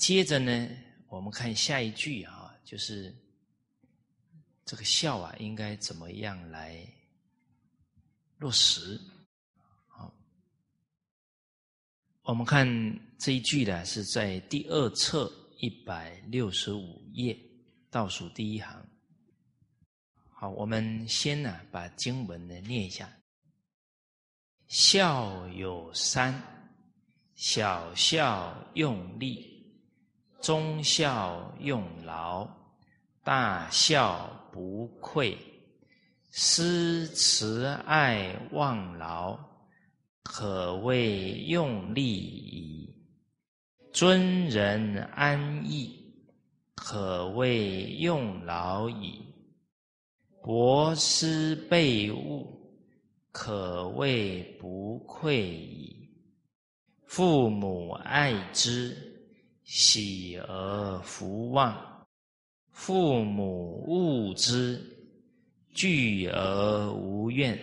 [0.00, 0.68] 接着呢，
[1.08, 3.14] 我们看下一句啊，就是
[4.64, 6.74] 这个孝啊，应该怎么样来
[8.38, 8.98] 落实？
[9.86, 10.10] 好，
[12.22, 12.66] 我们看
[13.18, 17.38] 这一句呢，是在第二册一百六十五页
[17.90, 18.82] 倒数第一行。
[20.32, 23.06] 好，我们先呢把经文呢念一下：
[24.66, 26.42] 孝有三，
[27.34, 29.49] 小孝用力，
[30.40, 32.48] 忠孝用劳，
[33.22, 35.36] 大孝不愧。
[36.30, 39.38] 施慈爱忘劳，
[40.22, 42.94] 可谓用力矣；
[43.92, 46.14] 尊人安逸，
[46.76, 49.20] 可谓用劳矣。
[50.40, 52.46] 博施备物，
[53.32, 56.08] 可谓不愧矣。
[57.06, 59.09] 父母爱之，
[59.72, 61.72] 喜而福望；
[62.72, 64.84] 父母恶之，
[65.72, 67.56] 惧而无怨。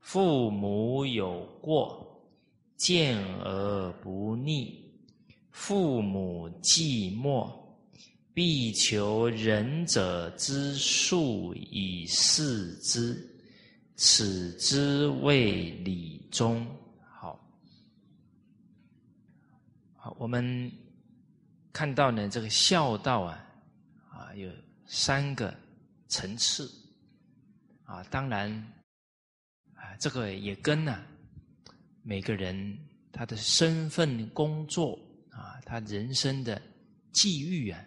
[0.00, 2.22] 父母有过，
[2.76, 4.70] 见而不逆；
[5.50, 7.50] 父母寂寞。
[8.34, 13.26] 必求仁者之术以事之，
[13.96, 16.64] 此之谓礼中。
[17.02, 17.40] 好，
[19.96, 20.70] 好，我们
[21.78, 23.46] 看到呢，这个孝道啊，
[24.10, 24.50] 啊，有
[24.84, 25.54] 三个
[26.08, 26.68] 层次
[27.84, 28.02] 啊。
[28.10, 28.50] 当然
[29.74, 31.00] 啊，这个也跟呢
[32.02, 32.76] 每个人
[33.12, 34.98] 他的身份、工作
[35.30, 36.60] 啊，他人生的
[37.12, 37.80] 际遇啊。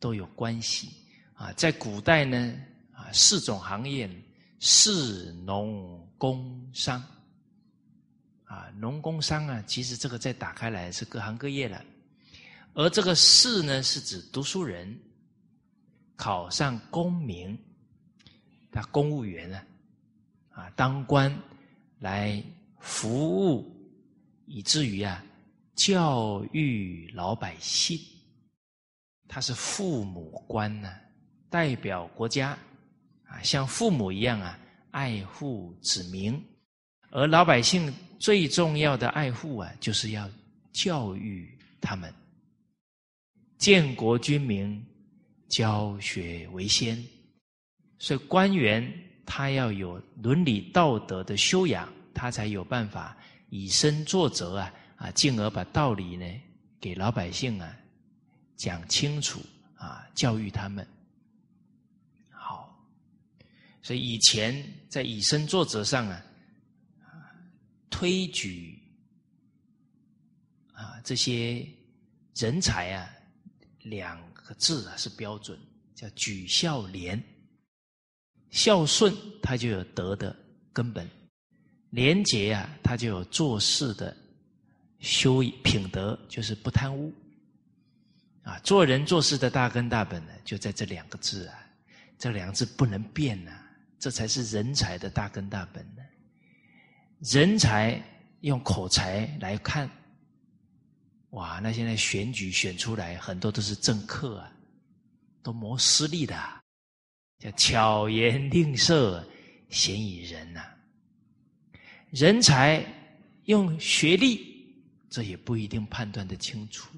[0.00, 0.88] 都有关系
[1.34, 2.54] 啊，在古代呢，
[2.92, 4.08] 啊，四种行业：
[4.58, 7.02] 士、农、工、商。
[8.44, 11.84] 啊，农工商啊，其实这个再打开来是各行各业了。
[12.74, 14.98] 而这个士呢，是指读书人，
[16.16, 17.56] 考上功名，
[18.72, 19.64] 他公务员啊，
[20.50, 21.32] 啊，当官
[22.00, 22.42] 来
[22.80, 23.64] 服务，
[24.46, 25.24] 以至于啊，
[25.76, 27.96] 教育老百姓。
[29.28, 30.92] 他是父母官呢，
[31.48, 32.58] 代表国家
[33.24, 34.58] 啊，像父母一样啊，
[34.90, 36.44] 爱护子民。
[37.10, 40.28] 而老百姓最重要的爱护啊，就是要
[40.72, 42.12] 教育他们。
[43.58, 44.84] 建国军民，
[45.48, 47.02] 教学为先。
[47.98, 48.92] 所以官员
[49.24, 53.16] 他要有伦理道德的修养，他才有办法
[53.48, 56.26] 以身作则啊啊，进而把道理呢
[56.80, 57.74] 给老百姓啊。
[58.56, 59.40] 讲清楚
[59.74, 60.86] 啊，教育他们
[62.30, 62.88] 好。
[63.82, 66.22] 所以以前在以身作则上啊，
[67.90, 68.78] 推举
[70.72, 71.66] 啊这些
[72.36, 73.10] 人才啊，
[73.84, 75.58] 两个字啊是标准，
[75.94, 77.22] 叫举孝廉。
[78.50, 79.12] 孝顺
[79.42, 80.34] 他就有德的
[80.72, 81.08] 根本，
[81.90, 84.16] 廉洁啊他就有做事的
[85.00, 87.12] 修品德，就是不贪污。
[88.42, 91.58] 啊，做人做事的大根大本呢，就在这两个字啊，
[92.18, 93.52] 这两个字不能变呐，
[93.98, 96.02] 这才是人才的大根大本呢。
[97.20, 98.00] 人才
[98.40, 99.90] 用口才来看，
[101.34, 104.52] 哇，那现在选举选出来很多都是政客啊，
[105.42, 106.36] 都谋私利的，
[107.38, 109.24] 叫巧言令色，
[109.68, 110.64] 嫌疑人呐。
[112.10, 112.84] 人才
[113.46, 114.74] 用学历，
[115.10, 116.88] 这也不一定判断的清楚。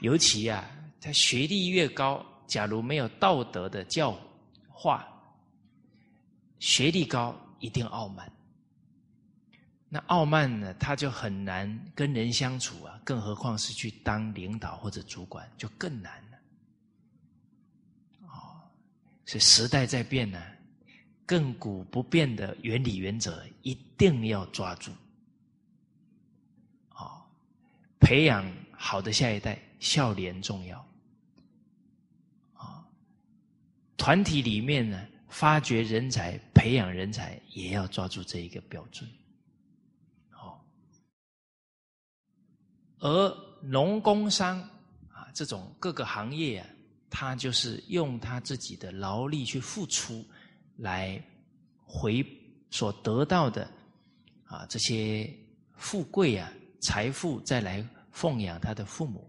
[0.00, 0.68] 尤其啊，
[1.00, 4.18] 他学历越高，假如没有道德的教
[4.68, 5.06] 化，
[6.58, 8.30] 学历高一定傲慢。
[9.90, 16.38] 那傲慢呢，他就很难跟人相处啊，更何况是去当领导或者主管，就更难了。
[18.28, 18.62] 哦，
[19.26, 20.40] 所以时代在变呢，
[21.26, 24.92] 亘古不变的原理原则一定要抓住。
[26.94, 27.20] 哦，
[27.98, 29.58] 培养好的下一代。
[29.80, 30.86] 孝廉重要
[32.52, 32.84] 啊！
[33.96, 39.08] 团体里面呢，发掘人才、培养人才，也要抓住这一个标准。
[43.00, 44.60] 而农工商
[45.08, 46.66] 啊，这种各个行业啊，
[47.10, 50.24] 他就是用他自己的劳力去付出，
[50.76, 51.22] 来
[51.84, 52.24] 回
[52.70, 53.68] 所得到的
[54.44, 55.28] 啊这些
[55.76, 59.28] 富贵啊财富，再来奉养他的父母。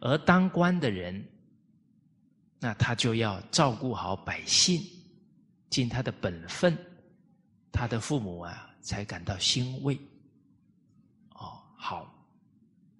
[0.00, 1.24] 而当官的人，
[2.60, 4.80] 那他就要照顾好百姓，
[5.70, 6.76] 尽他的本分，
[7.72, 9.98] 他的父母啊才感到欣慰。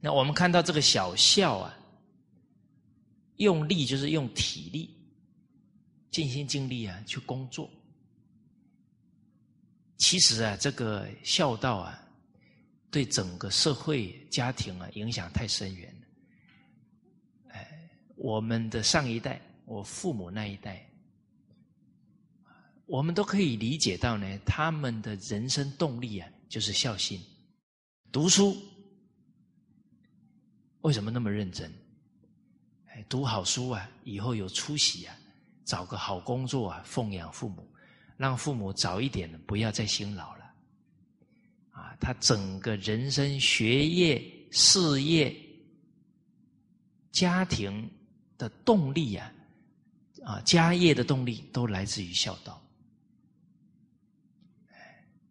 [0.05, 1.75] 那我们看到这个小孝啊，
[3.37, 4.95] 用力就是用体力，
[6.11, 7.71] 尽心尽力啊去工作。
[9.97, 11.99] 其实啊，这个孝道啊，
[12.91, 17.55] 对整个社会家庭啊影响太深远了。
[17.55, 20.87] 哎，我们的上一代，我父母那一代，
[22.85, 27.19] 我们都可以理解到呢，他们的人生动力啊，就是孝心，
[28.13, 28.55] 读书。
[30.85, 31.73] 为什么那么认真？
[32.89, 35.17] 哎，读好书啊，以后有出息啊，
[35.65, 37.67] 找个好工作啊，奉养父母。
[38.17, 40.45] 让父母早一点不要再辛劳了，
[41.71, 44.23] 啊，他整个人生、学业、
[44.53, 45.35] 事业、
[47.11, 47.91] 家庭
[48.39, 49.33] 的动力呀，
[50.23, 52.63] 啊，家业的动力都来自于孝道。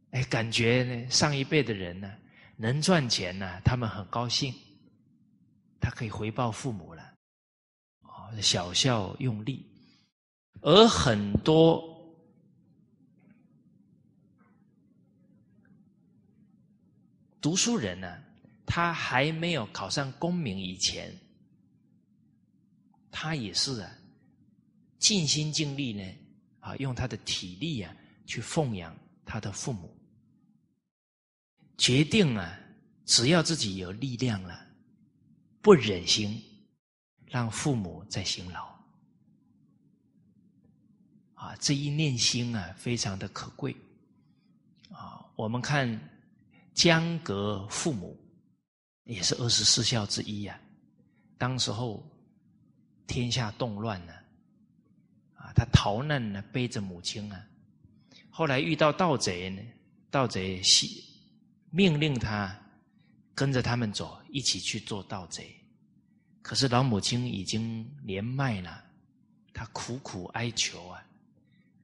[0.09, 2.11] 哎，感觉呢，上一辈的人呢，
[2.57, 4.53] 能赚钱呢，他们很高兴，
[5.83, 7.03] 他可以回报父母了，
[8.03, 9.69] 啊，小孝用力，
[10.61, 11.91] 而很多。
[17.41, 18.23] 读书人呢，
[18.65, 21.13] 他还没有考上功名以前，
[23.11, 23.91] 他也是啊，
[24.99, 26.01] 尽心尽力呢，
[26.61, 27.93] 啊，用他的体力啊，
[28.25, 28.95] 去奉养
[29.25, 29.93] 他的父母。
[31.77, 32.57] 决定啊，
[33.03, 34.62] 只要自己有力量了，
[35.63, 36.39] 不忍心
[37.25, 38.71] 让父母再辛劳。
[41.33, 43.75] 啊，这一念心啊，非常的可贵。
[44.91, 46.09] 啊，我们看。
[46.75, 48.19] 江革父母
[49.03, 50.59] 也是二十四孝之一呀。
[51.37, 52.03] 当时候
[53.05, 54.13] 天下动乱呢，
[55.35, 57.45] 啊，他逃难呢，背着母亲啊。
[58.31, 59.61] 后来遇到盗贼呢，
[60.09, 61.03] 盗贼系
[61.69, 62.59] 命令他
[63.35, 65.55] 跟着他们走，一起去做盗贼。
[66.41, 68.83] 可是老母亲已经年迈了，
[69.53, 71.03] 他苦苦哀求啊，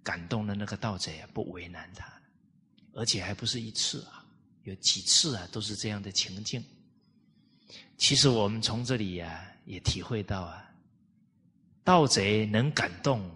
[0.03, 2.11] 感动了那个盗贼啊，不为难他，
[2.93, 4.25] 而且还不是一次啊。
[4.63, 6.63] 有几次啊，都是这样的情境。
[7.97, 10.69] 其实我们从这里呀，也体会到啊，
[11.83, 13.29] 盗贼能感动，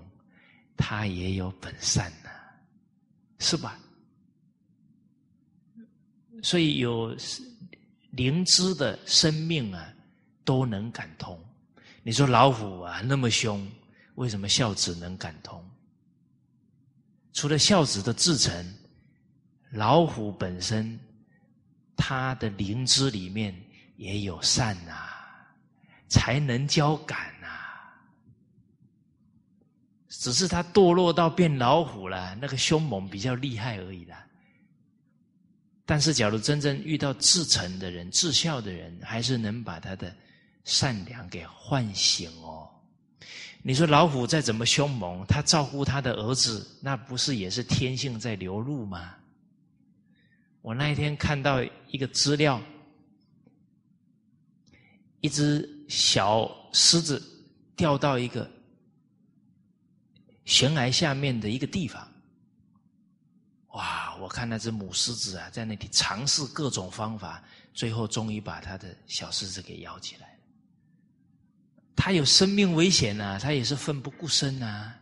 [0.75, 2.29] 他也有本善呐，
[3.39, 3.79] 是吧？
[6.43, 7.17] 所以有
[8.13, 9.93] 灵芝的生命啊，
[10.43, 11.39] 都能感通。
[12.01, 13.69] 你说老虎啊那么凶，
[14.15, 15.63] 为什么孝子能感通？
[17.31, 18.73] 除了孝子的至诚，
[19.71, 20.99] 老虎本身。
[21.95, 23.55] 它的灵芝里面
[23.95, 24.91] 也有善呐，
[26.09, 27.47] 才能交感呐。
[30.09, 34.25] 只是它堕落到变老虎了，那个凶猛比较厉害而已啦。
[35.85, 40.15] 但是，假如真正遇到至诚的人、至孝的人，还是能把他的
[40.63, 42.69] 善良给唤醒哦。
[43.61, 49.15] 你说老虎再怎么凶猛，他照顾他的儿子，那不是也是天性在流露吗？
[50.61, 52.61] 我那一天看到一个资料，
[55.19, 57.21] 一只小狮子
[57.75, 58.49] 掉到一个
[60.45, 62.09] 悬崖下面的一个地方，
[63.73, 64.15] 哇！
[64.17, 70.35] 我看那只母狮子啊，在那里尝试各种方法，最后终于把它的小狮子给咬起来。
[71.95, 74.93] 它有生命危险呐，它也是奋不顾身呐。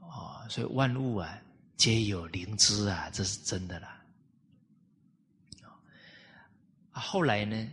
[0.00, 1.38] 哦，所以万物啊。
[1.78, 4.02] 皆有灵知啊，这是真的啦。
[6.90, 7.68] 啊，后来呢，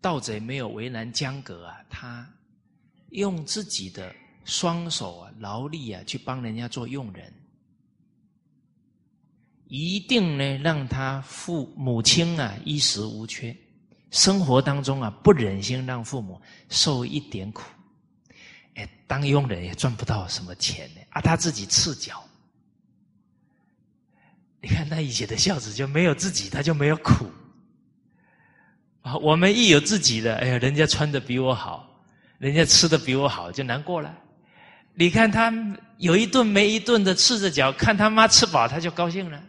[0.00, 2.28] 盗贼没有为难江革啊，他
[3.10, 4.12] 用自己的
[4.44, 7.32] 双手啊，劳力啊，去帮人家做佣人，
[9.68, 13.56] 一定呢让他父母亲啊衣食无缺，
[14.10, 17.62] 生活当中啊不忍心让父母受一点苦。
[18.74, 22.22] 哎，当佣人也赚不到什么钱呢，啊，他自己赤脚。
[24.60, 27.26] 你看，那以前的孝子就没有自己，他就没有苦
[29.00, 29.16] 啊。
[29.16, 32.00] 我们一有自己的，哎呀，人家穿的比我好，
[32.38, 34.16] 人家吃的比我好，就难过了。
[34.94, 35.52] 你看他
[35.98, 39.42] 有一顿没一顿的赤着脚，看他妈吃饱，他就高兴了。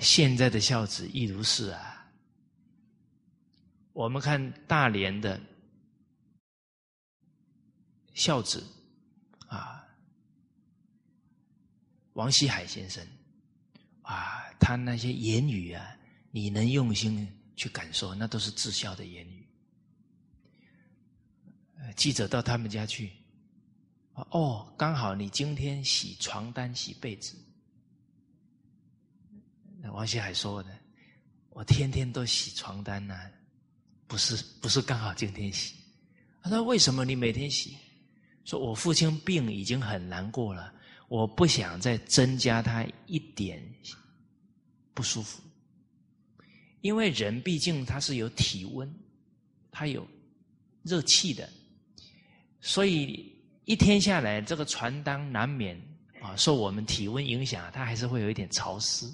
[0.00, 2.06] 现在的孝子亦如是啊。
[3.92, 5.38] 我们看大连的
[8.14, 8.66] 孝子
[9.46, 9.84] 啊。
[12.14, 13.06] 王希海先生，
[14.02, 15.96] 啊，他那些言语啊，
[16.30, 19.39] 你能用心去感受，那都是至孝的言语。
[21.96, 23.10] 记者到他们家去，
[24.14, 27.36] 哦，刚好你今天洗床单、洗被子，
[29.92, 30.70] 王希海说的，
[31.50, 33.14] 我天天都洗床单呢，
[34.06, 35.74] 不是不是刚好今天洗。
[36.42, 37.76] 他说为什么你每天洗？
[38.44, 40.72] 说我父亲病已经很难过了，
[41.08, 43.62] 我不想再增加他一点
[44.94, 45.42] 不舒服。
[46.80, 48.90] 因为人毕竟他是有体温，
[49.70, 50.08] 他有
[50.82, 51.48] 热气的，
[52.60, 55.80] 所以一天下来，这个床单难免
[56.20, 59.06] 啊受我们体温影响，它还是会有一点潮湿。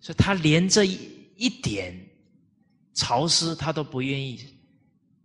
[0.00, 0.98] 所以他连这一
[1.36, 1.94] 一点
[2.94, 4.44] 潮湿，他都不愿意，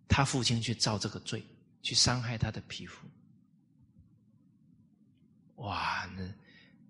[0.07, 1.43] 他父亲去遭这个罪，
[1.81, 3.07] 去伤害他的皮肤。
[5.55, 6.23] 哇，那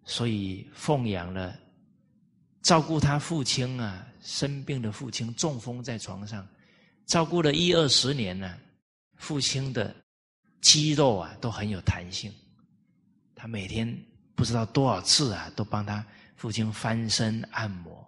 [0.03, 1.57] 所以奉养了，
[2.61, 4.05] 照顾他父亲啊。
[4.19, 6.45] 生病的父亲中风在床上，
[7.05, 8.57] 照顾了一二十年呢。
[9.17, 9.95] 父亲的
[10.61, 12.31] 肌肉啊都很有弹性，
[13.35, 13.97] 他每天
[14.35, 16.05] 不知道多少次啊都帮他
[16.35, 18.07] 父亲翻身按摩。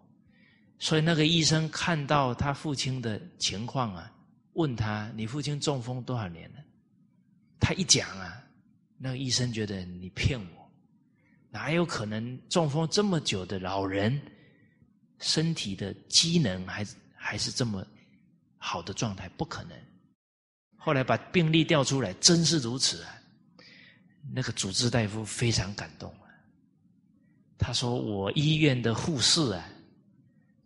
[0.77, 4.11] 所以那个医生看到他父亲的情况啊，
[4.53, 6.59] 问他：“你父亲中风多少年了？”
[7.59, 8.41] 他一讲啊，
[8.97, 10.71] 那个医生觉得你骗我，
[11.49, 14.19] 哪有可能中风这么久的老人？
[15.21, 17.85] 身体的机能还还是这么
[18.57, 19.77] 好的状态，不可能。
[20.81, 23.15] 后来把病历调出来，真是如此啊！
[24.33, 26.31] 那个主治大夫非常感动啊，
[27.57, 29.69] 他说：“我医院的护士啊，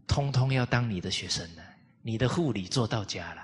[0.06, 1.64] 通通要当你的学生呢，
[2.04, 3.42] 你的护理做到家了。”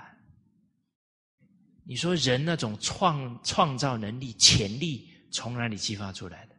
[1.84, 6.54] 你说人那种创创造能力、潜力从哪里激发出来的？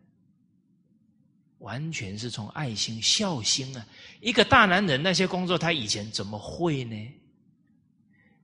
[1.60, 3.88] 完全是从爱心、孝心啊！
[4.20, 6.98] 一个大男人那些工作，他以前怎么会呢？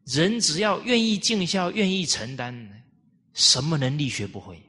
[0.07, 2.55] 人只要愿意尽孝、愿意承担，
[3.33, 4.61] 什么能力学不会？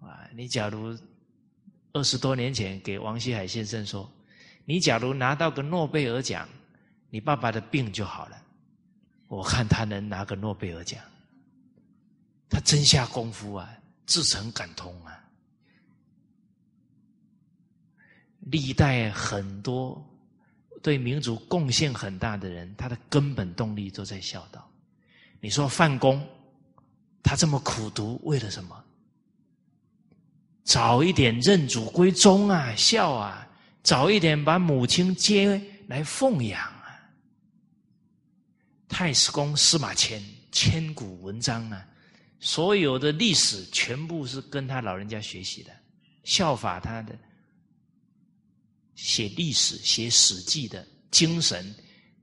[0.00, 0.26] 啊！
[0.34, 0.96] 你假如
[1.92, 4.10] 二十多年前给王希海先生说
[4.64, 6.48] ：“你假如拿到个诺贝尔奖，
[7.10, 8.42] 你爸爸的病就好了。”
[9.28, 11.04] 我看他能拿个诺贝尔奖，
[12.48, 13.70] 他真下功夫啊，
[14.06, 15.22] 至诚感通啊！
[18.46, 20.02] 历代很多
[20.82, 24.68] 对民族贡献很大的人，他的根本动力都在孝道。
[25.40, 26.26] 你说范公，
[27.22, 28.84] 他这么苦读，为了什么？
[30.62, 33.48] 早一点认祖归宗啊，孝啊，
[33.82, 37.00] 早一点把母亲接来奉养啊。
[38.88, 40.22] 太史公司马迁
[40.52, 41.84] 千古文章啊，
[42.38, 45.70] 所有的历史全部是跟他老人家学习的，
[46.24, 47.18] 效法他的。
[49.02, 51.74] 写历史、写史记的精神，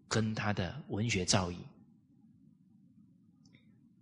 [0.08, 1.58] 跟他的文学造诣，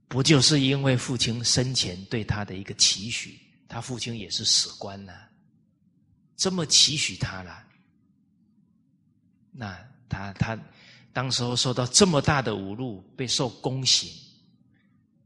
[0.10, 3.40] 不就是因为父亲生前对他的一个期许？
[3.70, 5.14] 他父亲也是史官呢，
[6.36, 7.66] 这么期许他了，
[9.52, 9.78] 那
[10.10, 10.60] 他他
[11.14, 14.12] 当时候受到这么大的侮辱，被受宫刑。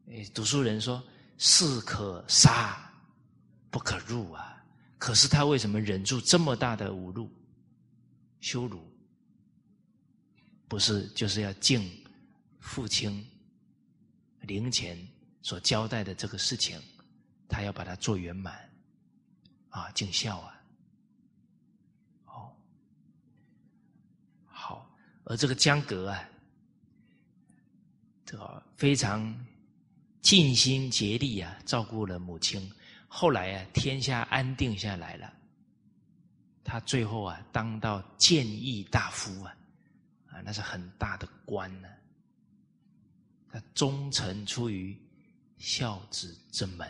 [0.07, 1.03] 诶，读书人说
[1.39, 2.91] ：“士可杀，
[3.71, 4.63] 不可辱啊。”
[4.99, 7.29] 可是他为什么忍住这么大的侮辱？
[8.39, 8.81] 羞辱，
[10.67, 11.89] 不是就是要敬
[12.59, 13.25] 父亲
[14.41, 14.97] 灵前
[15.41, 16.79] 所交代的这个事情，
[17.47, 18.69] 他要把它做圆满，
[19.69, 20.61] 啊，尽孝啊，
[22.25, 22.53] 哦，
[24.45, 24.89] 好，
[25.23, 26.29] 而这个江革啊，
[28.25, 29.45] 这个非常
[30.21, 32.71] 尽心竭力啊，照顾了母亲，
[33.07, 35.33] 后来啊，天下安定下来了。
[36.69, 39.57] 他最后啊，当到谏议大夫啊，
[40.27, 41.89] 啊，那是很大的官呢。
[43.51, 44.95] 他忠诚出于
[45.57, 46.87] 孝子之门，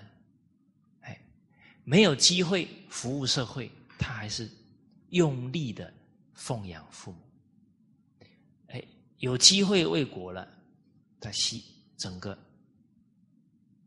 [0.99, 1.17] 哎，
[1.85, 4.51] 没有机会服务社会，他还是
[5.11, 5.93] 用力的
[6.33, 7.19] 奉养父母。
[8.67, 8.83] 哎，
[9.19, 10.45] 有机会为国了，
[11.21, 11.63] 他希
[11.95, 12.37] 整个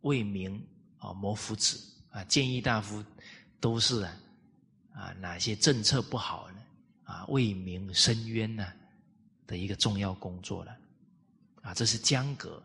[0.00, 0.58] 为民
[0.96, 3.04] 啊谋福祉啊，谏议大夫
[3.60, 4.18] 都是啊。
[4.94, 6.62] 啊，哪些政策不好呢？
[7.04, 8.72] 啊，为民伸冤呢
[9.46, 10.76] 的一个重要工作了。
[11.62, 12.62] 啊，这是江革。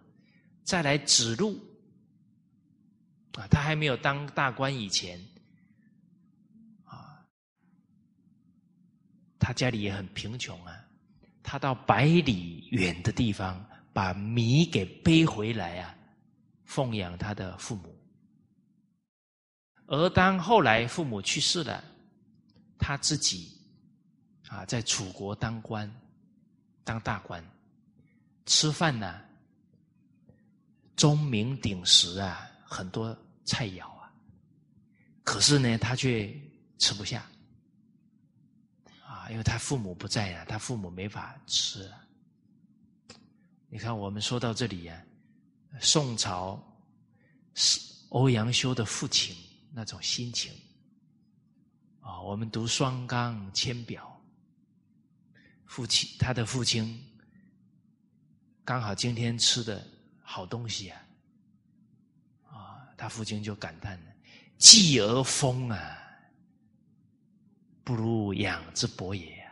[0.64, 1.58] 再来指路。
[3.34, 5.20] 啊，他还没有当大官以前，
[6.84, 7.24] 啊，
[9.40, 10.76] 他家里也很贫穷啊。
[11.44, 15.96] 他到百里远的地方把米给背回来啊，
[16.66, 17.96] 奉养他的父母。
[19.86, 21.84] 而当后来父母去世了。
[22.78, 23.58] 他自己
[24.48, 25.92] 啊，在楚国当官，
[26.84, 27.44] 当大官，
[28.46, 29.22] 吃饭呢，
[30.96, 34.12] 钟鸣鼎食啊，很多菜肴啊，
[35.24, 36.34] 可是呢，他却
[36.78, 37.26] 吃不下，
[39.04, 42.04] 啊，因为他父母不在啊，他父母没法吃啊。
[43.70, 45.04] 你看，我们说到这里呀，
[45.82, 46.58] 宋朝
[47.54, 49.36] 是欧阳修的父亲
[49.74, 50.54] 那种心情
[52.08, 54.18] 啊，我们读双纲签表，
[55.66, 56.98] 父亲他的父亲
[58.64, 59.86] 刚好今天吃的
[60.22, 61.02] 好东西啊，
[62.46, 64.12] 啊，他父亲就感叹了
[64.58, 65.98] ：“继而丰啊，
[67.84, 69.52] 不如养之伯也啊。”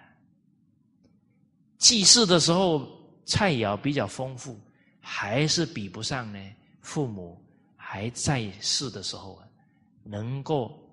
[1.77, 2.95] 祭祀的时候。
[3.27, 4.55] 菜肴比较丰富，
[4.99, 6.39] 还是比不上呢。
[6.83, 7.43] 父母
[7.75, 9.47] 还在世的时候啊，
[10.03, 10.84] 能够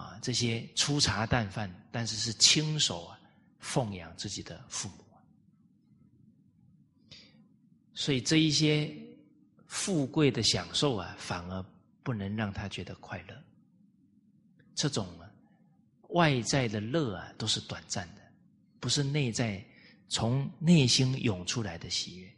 [0.00, 3.20] 啊这些粗茶淡饭，但是是亲手啊
[3.58, 5.04] 奉养自己的父母。
[7.94, 8.90] 所以这一些
[9.66, 11.64] 富贵的享受啊，反而
[12.02, 13.34] 不能让他觉得快乐。
[14.74, 15.06] 这种
[16.08, 18.22] 外在的乐啊，都是短暂的，
[18.80, 19.64] 不是内在。
[20.12, 22.28] 从内心涌出来的喜悦，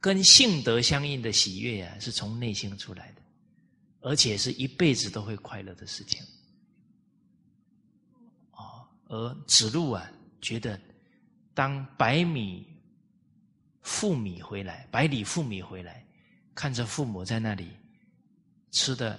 [0.00, 3.22] 跟性德相应的喜悦啊，是从内心出来的，
[4.00, 6.22] 而且是一辈子都会快乐的事情。
[8.52, 10.10] 哦，而子路啊，
[10.40, 10.80] 觉得
[11.54, 12.66] 当百米
[13.82, 16.06] 复米回来，百里复米回来，
[16.54, 17.70] 看着父母在那里
[18.70, 19.18] 吃的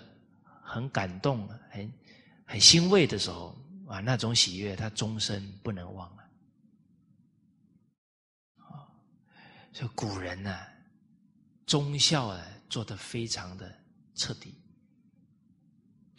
[0.63, 1.94] 很感动、很
[2.46, 6.10] 很欣慰的时候，啊，那种喜悦他终身不能忘。
[9.74, 10.60] 所以古人呢，
[11.65, 13.74] 忠孝啊做的非常的
[14.15, 14.54] 彻底，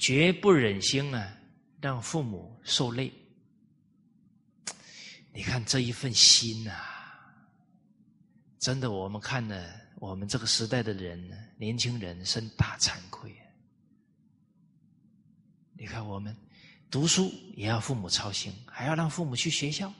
[0.03, 1.39] 绝不忍心啊
[1.81, 3.13] 让父母受累。
[5.33, 6.73] 你看这一份心呐，
[8.59, 9.65] 真的我们看了
[10.01, 13.33] 我们这个时代的人，年轻人生大惭愧。
[15.75, 16.37] 你看我们
[16.91, 19.93] 读书也要父母操心，还要让父母去学校，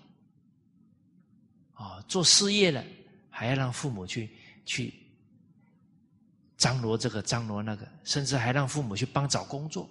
[1.75, 2.85] 啊，做事业了。
[3.31, 4.29] 还要让父母去
[4.67, 4.93] 去
[6.63, 9.91] 张罗这个张罗那个，甚至还让父母去帮找工作。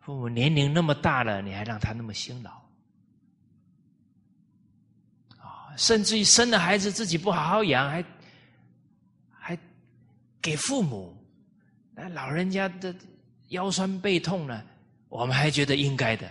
[0.00, 2.50] 父母年龄那么大了，你还让他那么辛劳
[5.38, 5.72] 啊！
[5.78, 8.04] 甚至于生了孩子自己不好好养，还
[9.30, 9.58] 还
[10.42, 11.16] 给父母，
[11.94, 12.94] 那老人家的
[13.48, 14.62] 腰酸背痛呢，
[15.08, 16.30] 我们还觉得应该的。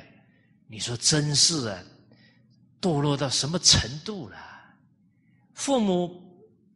[0.68, 1.84] 你说真是啊，
[2.80, 4.38] 堕落到什么程度了？
[5.56, 6.22] 父母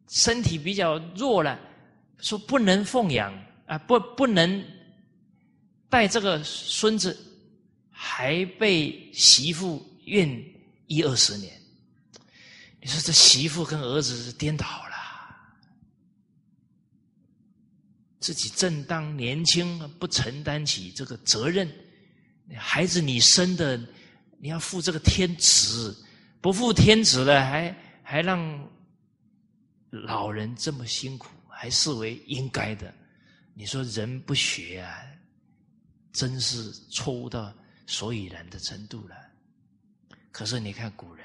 [0.08, 1.56] 身体比较弱了，
[2.18, 3.32] 说不能奉养
[3.66, 4.64] 啊，不不能
[5.88, 7.16] 带这个孙子，
[7.90, 10.28] 还被媳妇怨
[10.86, 11.52] 一二十年。
[12.80, 14.96] 你说这媳妇跟儿子是颠倒了，
[18.20, 21.70] 自己正当年轻，不承担起这个责任，
[22.56, 23.76] 孩子你生的，
[24.38, 25.94] 你要负这个天职，
[26.40, 28.70] 不负天职了，还还让。
[30.08, 32.92] 老人这么辛苦，还视为应该的，
[33.54, 35.02] 你说人不学啊，
[36.12, 37.54] 真是错误到
[37.86, 39.16] 所以然的程度了。
[40.30, 41.24] 可是你看古人，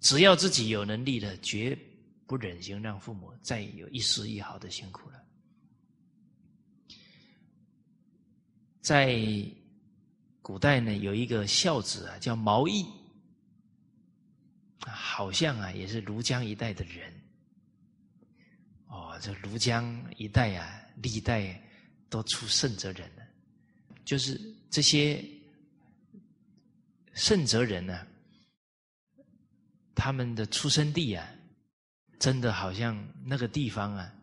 [0.00, 1.78] 只要自己有能力了，绝
[2.26, 5.24] 不忍心让父母再有一丝一毫的辛苦了。
[8.80, 9.18] 在
[10.42, 12.84] 古代呢，有一个孝子啊，叫毛毅。
[14.86, 17.23] 好像啊，也是庐江一带的人。
[19.18, 21.60] 这庐江一带啊，历代
[22.08, 23.22] 都出圣哲人了。
[24.04, 25.24] 就是这些
[27.12, 28.06] 圣哲人呢，
[29.94, 31.28] 他们的出生地啊，
[32.18, 34.14] 真的好像那个地方啊，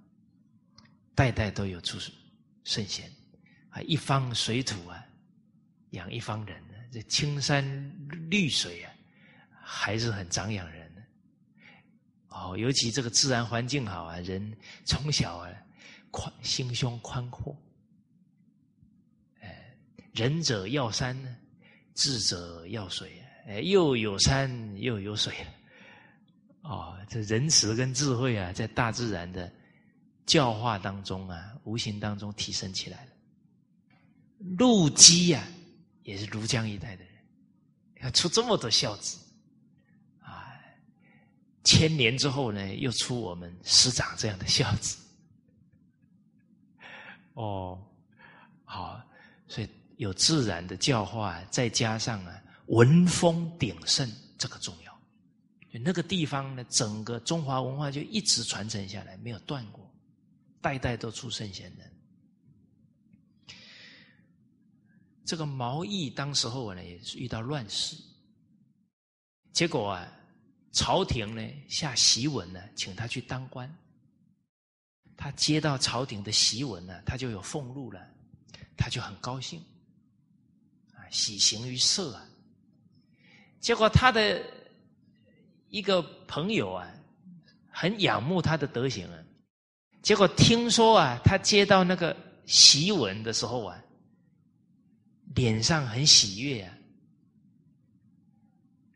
[1.16, 2.00] 代代都有出
[2.64, 3.12] 圣贤
[3.70, 5.06] 啊，一方水土啊，
[5.92, 7.92] 养一方人，这青山
[8.30, 8.94] 绿水啊。
[9.64, 10.81] 还是很长养人
[12.32, 15.50] 哦，尤其这个自然环境好啊，人从小啊
[16.10, 17.56] 宽心胸宽阔，
[19.42, 19.76] 哎，
[20.14, 21.16] 仁者要山，
[21.94, 24.50] 智者要水，哎，又有山
[24.82, 25.34] 又有水
[26.62, 29.52] 哦，这仁慈跟智慧啊，在大自然的
[30.26, 33.12] 教化当中啊，无形当中提升起来了。
[34.58, 35.46] 陆机呀，
[36.04, 37.14] 也是庐江一带的人，
[38.04, 39.18] 要出这么多孝子。
[41.64, 44.98] 千年之后呢，又出我们师长这样的孝子。
[47.34, 47.82] 哦，
[48.66, 49.02] 好，
[49.48, 54.92] 所以有自然的教化，再加上啊文风鼎盛，这个重要。
[55.72, 59.90] 就那个地方呢，整个中华文化就一直传承下来，没有断过，
[60.60, 61.92] 代代都出圣贤人。
[65.24, 67.96] 这个毛毅当时候呢也是遇到乱世，
[69.54, 70.12] 结果啊，
[70.72, 73.70] 朝廷呢下檄文呢，请他去当官。
[75.18, 78.02] 他接到朝廷的檄文呢，他就有俸禄了，
[78.76, 79.62] 他就很高兴，
[80.96, 82.28] 啊，喜形于色啊。
[83.60, 84.44] 结果他的
[85.68, 86.92] 一个朋友啊，
[87.70, 89.24] 很仰慕他的德行啊。
[90.02, 92.16] 结果听说啊，他接到那个
[92.48, 93.80] 檄文的时候啊，
[95.36, 96.76] 脸上很喜悦啊。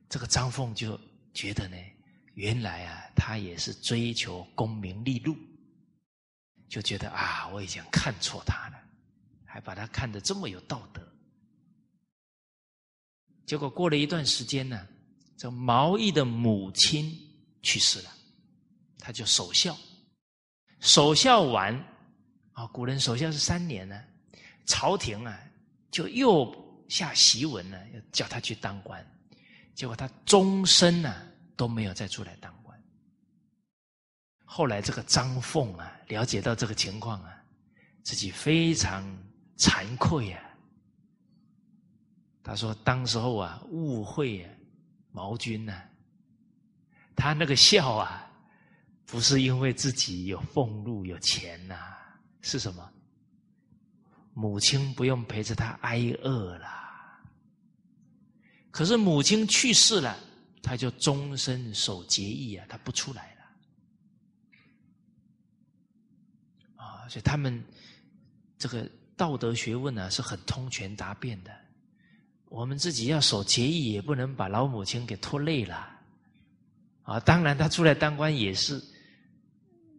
[0.10, 1.00] 这个张凤就
[1.36, 1.78] 觉得呢，
[2.34, 5.38] 原来啊，他也是追求功名利禄，
[6.70, 8.82] 就觉得啊，我已经看错他了，
[9.46, 11.06] 还把他看得这么有道德。
[13.46, 14.88] 结果过了一段时间呢，
[15.38, 17.14] 这毛毅的母亲
[17.62, 18.10] 去世了，
[18.98, 19.78] 他就守孝。
[20.80, 21.76] 守孝完，
[22.54, 24.04] 啊，古人守孝是三年呢，
[24.66, 25.40] 朝廷啊
[25.92, 29.06] 就又下檄文呢，要叫他去当官，
[29.76, 31.14] 结果他终身呢
[31.56, 32.82] 都没有再出来当官。
[34.44, 37.44] 后来这个张凤啊，了解到这个情况啊，
[38.04, 39.04] 自己非常
[39.58, 40.42] 惭愧啊。
[42.42, 44.50] 他说：“当时候啊，误会啊
[45.12, 45.80] 毛军呢，
[47.16, 48.22] 他那个笑啊。”
[49.08, 51.76] 不是因为自己有俸禄有钱呐，
[52.42, 52.92] 是什么？
[54.34, 56.68] 母亲不用陪着他挨饿了。
[58.76, 60.20] 可是母亲去世了，
[60.62, 63.42] 他就终身守节义啊，他不出来了。
[66.84, 67.64] 啊，所以他们
[68.58, 68.86] 这个
[69.16, 71.58] 道德学问呢是很通权达变的。
[72.50, 75.98] 我们自己要守节义，也不能把老母亲给拖累了。
[77.04, 78.84] 啊，当然他出来当官也是。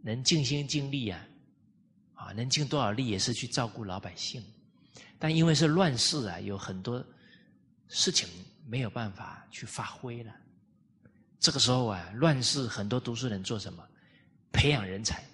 [0.02, 1.26] 能尽心尽力啊，
[2.12, 4.44] 啊，能尽多少力也是去照顾老百姓，
[5.18, 7.02] 但因为是乱世啊，有很多
[7.88, 8.28] 事情
[8.66, 10.34] 没有办法去发挥了。
[11.38, 13.86] 这个时候啊，乱世很多读书人做什么？
[14.52, 15.24] 培养人才。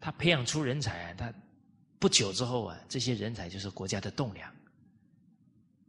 [0.00, 1.34] 他培养出人才啊，他
[1.98, 4.54] 不久之后啊，这些人才就是国家的栋梁，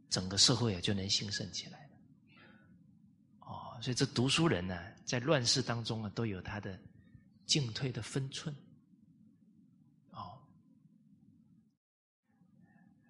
[0.08, 1.88] 整个社会啊就能兴盛起来。
[3.40, 4.76] 哦，所以这读书人呢。
[5.10, 6.78] 在乱世当中啊，都有他的
[7.44, 8.54] 进退的分寸，
[10.10, 10.38] 哦，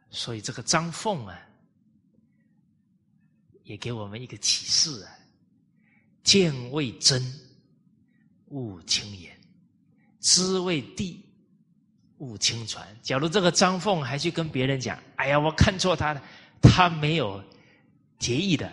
[0.09, 1.39] 所以这个张凤啊，
[3.71, 5.15] 也给我们一个启示啊：
[6.25, 7.23] 见未真，
[8.49, 9.31] 勿轻言；
[10.19, 11.25] 知未地，
[12.19, 12.85] 勿轻传。
[13.01, 16.21] 假如这个张凤还去跟别人讲：“哎呀，我看错他了，
[16.61, 17.41] 他没有
[18.19, 18.69] 结义的。”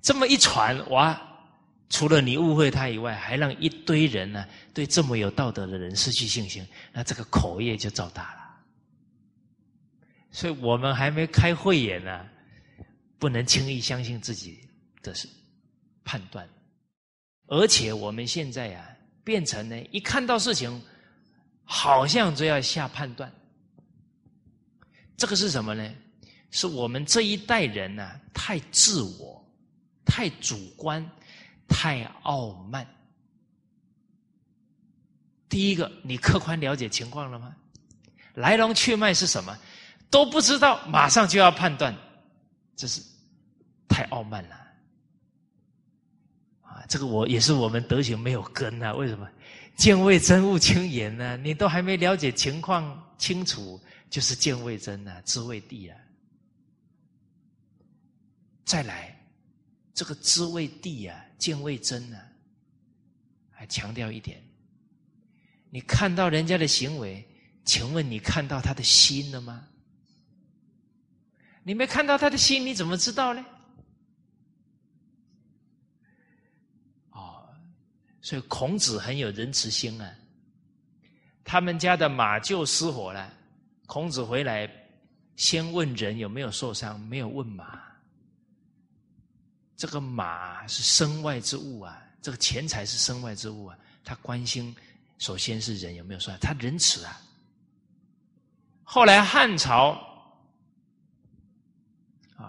[0.00, 1.20] 这么一传，哇！
[1.90, 8.40] 除了你误会他以外，还让一堆人呢对这么有道德的人失去信心，那这个口业就造大了。
[10.30, 12.26] 所以我们还没开慧眼呢，
[13.18, 14.60] 不能轻易相信自己
[15.02, 15.28] 的是
[16.04, 16.48] 判断。
[17.46, 18.88] 而且我们现在呀，
[19.22, 20.82] 变成呢一看到事情，
[21.64, 23.32] 好像就要下判断。
[25.16, 25.94] 这个是什么呢？
[26.50, 29.44] 是我们这一代人呢太自我，
[30.04, 31.04] 太主观。
[31.66, 32.86] 太傲慢。
[35.48, 37.56] 第一个，你客观了解情况了吗？
[38.34, 39.58] 来龙去脉是什么？
[40.10, 41.96] 都不知道，马上就要判断，
[42.76, 43.00] 这是
[43.88, 44.56] 太傲慢了。
[46.62, 48.92] 啊，这个我也是我们德行没有根啊。
[48.94, 49.28] 为什么？
[49.76, 51.36] 见未真勿轻言呢？
[51.36, 55.98] 你都还没了解情况清楚，就是见未真啊，知未地啊。
[58.64, 59.18] 再来，
[59.92, 61.24] 这个知未地啊。
[61.36, 62.16] 见未真呢，
[63.50, 64.42] 还强调一点：
[65.70, 67.26] 你看到人家的行为，
[67.64, 69.68] 请问你看到他的心了吗？
[71.64, 73.44] 你没看到他的心，你怎么知道呢？
[77.10, 77.48] 哦，
[78.20, 80.14] 所以孔子很有仁慈心啊。
[81.42, 83.32] 他们家的马厩失火了，
[83.86, 84.70] 孔子回来
[85.36, 87.82] 先问人有没有受伤，没有问马。
[89.76, 94.74] 这个马是身外之物啊，这个钱财是身外之物啊，他关心
[95.18, 97.20] 首先是人有没有受伤他仁慈啊。
[98.82, 100.13] 后来汉朝，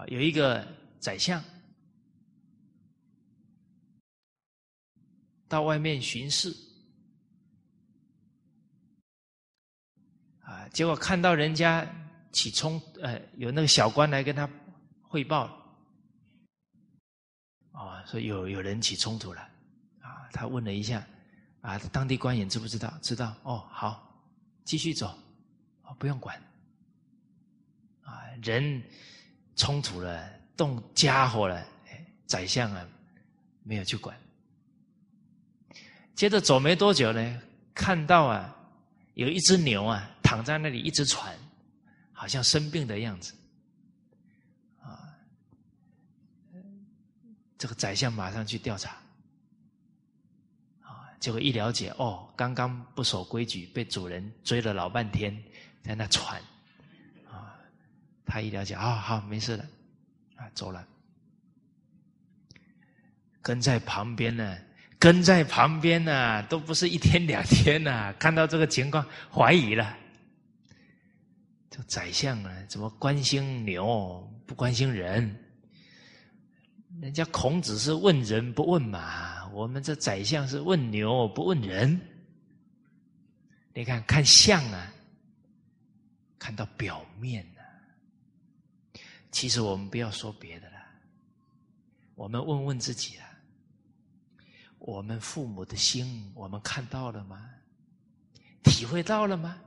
[0.06, 0.66] 有一个
[1.00, 1.42] 宰相
[5.48, 6.54] 到外面巡视
[10.40, 11.84] 啊，结果看到人家
[12.32, 14.48] 起冲，呃，有那个小官来跟他
[15.02, 15.64] 汇报。
[17.72, 19.42] 啊，说有有人起冲突了，
[20.00, 21.06] 啊，他问了一下，
[21.60, 22.96] 啊，当地官员知不知道？
[23.02, 24.24] 知道，哦，好，
[24.64, 25.08] 继续走，
[25.82, 26.40] 哦，不用管。
[28.02, 28.82] 啊，人
[29.56, 31.66] 冲突了，动家伙了，
[32.26, 32.86] 宰相啊
[33.62, 34.16] 没有去管。
[36.14, 37.42] 接着走没多久呢，
[37.74, 38.54] 看到啊
[39.14, 41.34] 有一只牛啊躺在那里一直喘，
[42.12, 43.34] 好像生病的样子。
[44.80, 45.16] 啊，
[47.58, 48.96] 这个宰相马上去调查。
[50.82, 55.42] 啊，结果一了解，哦，刚刚不守规矩，被主人追了老半天，
[55.82, 56.42] 在那喘。
[58.26, 59.64] 啊，他一了解，啊，好，没事了，
[60.34, 60.86] 啊，走了。
[63.40, 64.58] 跟在旁边呢。
[64.98, 68.12] 跟在旁边呢，都不是一天两天呐。
[68.18, 69.94] 看到这个情况，怀疑了。
[71.68, 75.38] 这宰相啊，怎么关心牛不关心人？
[76.98, 82.00] 人家孔子是问人不问马，我们这宰相是问牛不问人。
[83.74, 84.90] 你看看相啊，
[86.38, 87.46] 看到表面。
[89.36, 90.76] 其实我们不要说别的了，
[92.14, 93.28] 我们问问自己啊。
[94.78, 97.46] 我们父母的心，我们看到了吗？
[98.62, 99.60] 体会到了吗？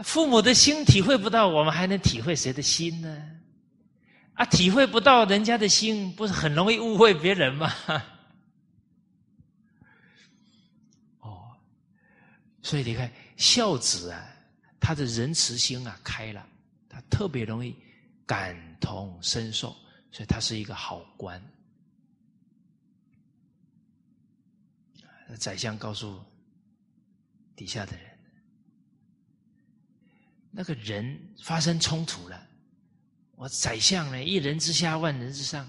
[0.00, 3.40] 父母的心体会不到，我们还能体会谁的心呢？
[4.34, 7.72] 啊，体会不到人家的心，不是很容易误会别人吗？
[11.20, 11.54] 哦，
[12.60, 14.20] 所以你看孝子啊，
[14.80, 16.44] 他的仁慈心啊开了，
[16.88, 17.72] 他特别容易
[18.30, 19.76] 感同身受，
[20.12, 21.42] 所以他是一个好官。
[25.36, 26.22] 宰相告诉
[27.56, 28.06] 底下的人
[30.52, 32.40] ：“那个人发生冲突了，
[33.34, 35.68] 我宰相呢，一人之下，万人之上。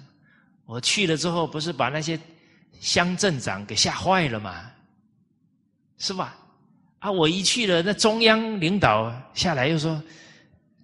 [0.65, 2.19] 我去了之后，不是把那些
[2.79, 4.71] 乡镇长给吓坏了吗？
[5.97, 6.37] 是吧？
[6.99, 9.99] 啊，我一去了，那中央领导下来又说，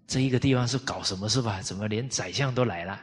[0.08, 1.62] 这一个地方是搞什么是吧？
[1.62, 3.00] 怎么连宰相都来了？”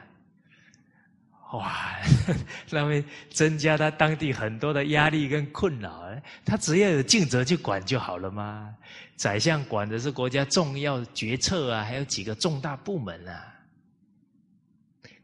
[1.52, 1.96] 哇，
[2.70, 6.02] 那会增加他当地很多的压力跟困扰。
[6.44, 8.74] 他只要有尽责去管就好了吗？
[9.16, 13.54] 宰相管的是国家重要决策啊，还有几个重大部门啊，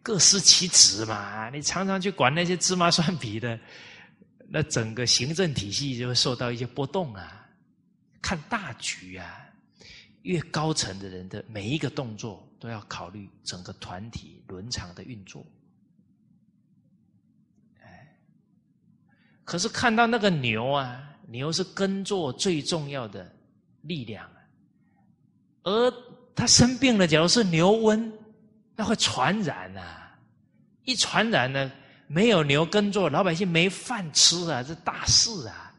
[0.04, 1.50] 各司其职嘛。
[1.50, 3.58] 你常常去管那些芝麻蒜皮的，
[4.48, 7.44] 那整个行政体系就会受到一些波动啊。
[8.22, 9.26] 看大局啊，
[10.22, 15.44] 越高层的人的每一个动作都要考虑整个团体伦常的运作。
[19.42, 23.34] 可是看到那个牛啊，牛是耕作最重要的
[23.80, 24.38] 力量啊，
[25.64, 25.92] 而
[26.36, 28.12] 他生病了，假如是牛瘟，
[28.76, 30.16] 那会传染啊！
[30.84, 31.72] 一传染呢，
[32.06, 35.69] 没有牛耕作，老百姓没饭吃啊，这大事啊！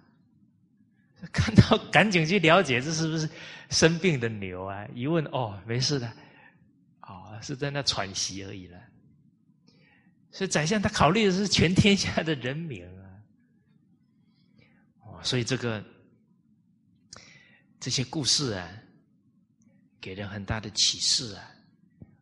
[1.31, 3.29] 看到赶紧去了解，这是不是
[3.69, 4.88] 生病的牛啊？
[4.95, 6.12] 一问哦，没事的，
[7.01, 8.79] 哦，是在那喘息而已了。
[10.31, 13.05] 所以宰相他考虑的是全天下的人民啊。
[15.21, 15.84] 所以这个
[17.79, 18.67] 这些故事啊，
[19.99, 21.51] 给人很大的启示啊！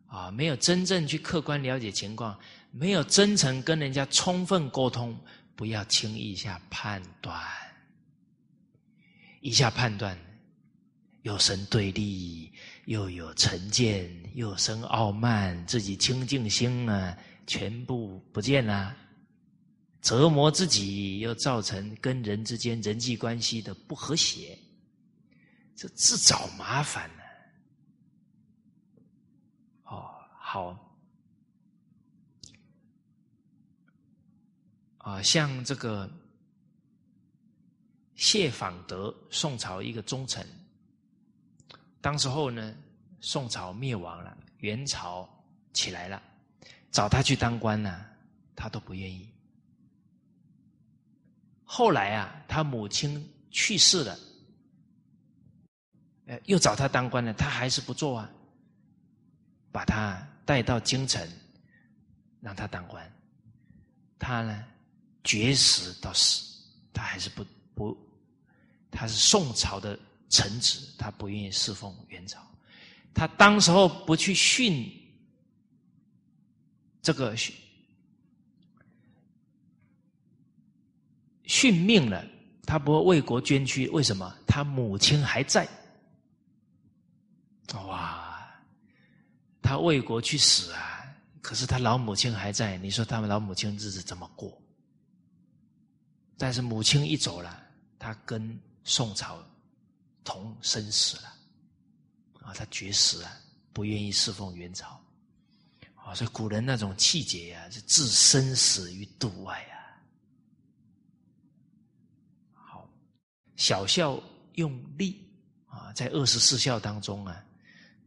[0.08, 2.38] 啊，没有真正去客观了解情况，
[2.70, 5.18] 没有真诚跟人家充分沟通，
[5.56, 7.40] 不要轻易下判断。
[9.40, 10.16] 一下判断，
[11.22, 12.52] 又生对立，
[12.84, 18.96] 又有成见，又生傲慢，自己清净心啊，全部不见了。
[20.02, 24.58] 折磨自己，又造成跟人之间人际关系的不和谐，
[25.76, 27.22] 这自找麻烦呢。
[29.84, 30.96] 哦，好，
[34.98, 36.10] 啊，像这个
[38.20, 40.46] 谢访德，宋朝一个忠臣，
[42.02, 42.74] 当时候呢，
[43.22, 45.26] 宋朝灭亡了，元朝
[45.72, 46.22] 起来了，
[46.92, 48.04] 找他去当官呢，
[48.54, 49.26] 他都不愿意。
[51.64, 54.18] 后来啊，他母亲去世了，
[56.26, 58.30] 呃，又找他当官了，他还是不做啊。
[59.72, 61.26] 把他带到京城，
[62.42, 63.10] 让他当官，
[64.18, 64.66] 他呢
[65.24, 66.44] 绝食到死，
[66.92, 67.42] 他还是不
[67.74, 67.96] 不，
[68.90, 69.98] 他是宋朝的
[70.28, 72.38] 臣子，他不愿意侍奉元朝，
[73.14, 74.90] 他当时候不去训
[77.02, 77.54] 这个训。
[81.46, 82.24] 殉命了，
[82.64, 84.32] 他不会为国捐躯，为什么？
[84.46, 85.68] 他母亲还在。
[87.74, 88.48] 哇，
[89.60, 91.04] 他为国去死啊！
[91.40, 94.60] 可是他老母亲还在，你说他们老母亲日子怎么过？
[96.38, 97.60] 但是母亲一走了，
[97.98, 99.42] 他跟宋朝
[100.24, 101.28] 同生死了，
[102.42, 103.30] 啊，他绝食了，
[103.72, 105.00] 不愿意侍奉元朝。
[105.94, 109.76] 啊，所以古人那种气节呀，是置生死于度外啊。
[112.54, 112.90] 好，
[113.56, 114.20] 小孝
[114.54, 115.30] 用力
[115.66, 117.44] 啊，在二十四孝当中啊，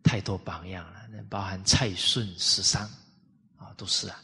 [0.04, 2.90] 太多榜样了，那包含蔡顺、十三
[3.58, 4.24] 啊，都是啊。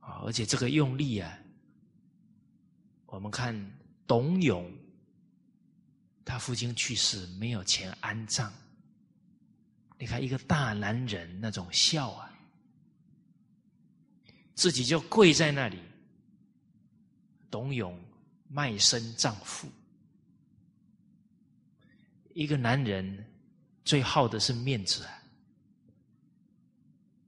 [0.00, 1.38] 啊，而且这个用力啊，
[3.14, 3.54] 我们看
[4.08, 4.68] 董永，
[6.24, 8.52] 他父亲去世，没有钱安葬。
[9.96, 12.36] 你看一个大男人那种笑啊，
[14.56, 15.78] 自己就跪在那里。
[17.52, 17.96] 董永
[18.48, 19.68] 卖身葬父，
[22.32, 23.24] 一个男人
[23.84, 25.22] 最好的是面子啊。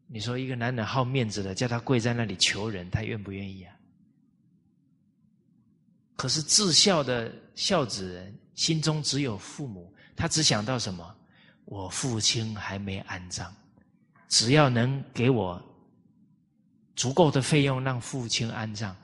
[0.09, 3.75] 你说一个男人好面子的，叫他跪在那里求人，他愿不愿意啊？
[6.16, 11.14] 可是至孝的孝子人心中只有父母，他只想到什么？
[11.66, 13.52] 我父亲还没安葬，
[14.29, 15.61] 只要能给我
[16.94, 18.94] 足够的费用让父亲安葬，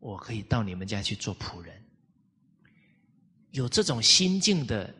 [0.00, 1.80] 我可以到你们家去做仆人。
[3.52, 4.92] 有这种心境的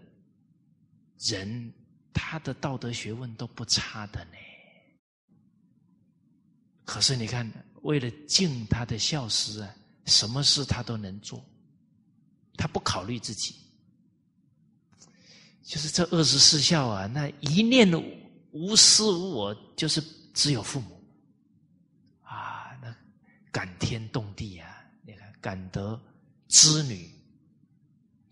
[1.19, 1.73] 人，
[2.15, 4.37] 他的道德学问都不差的呢。
[6.85, 7.51] 可是你看，
[7.83, 9.75] 为了敬他的孝师啊，
[10.07, 11.45] 什么事他都能做，
[12.57, 13.55] 他不考虑自己。
[15.63, 17.89] 就是这二十四孝啊，那一念
[18.51, 20.03] 无私无我，就是
[20.35, 21.01] 只有父母
[22.23, 22.93] 啊，那
[23.53, 24.85] 感天动地啊！
[25.03, 26.01] 你看，感得
[26.49, 27.09] 织女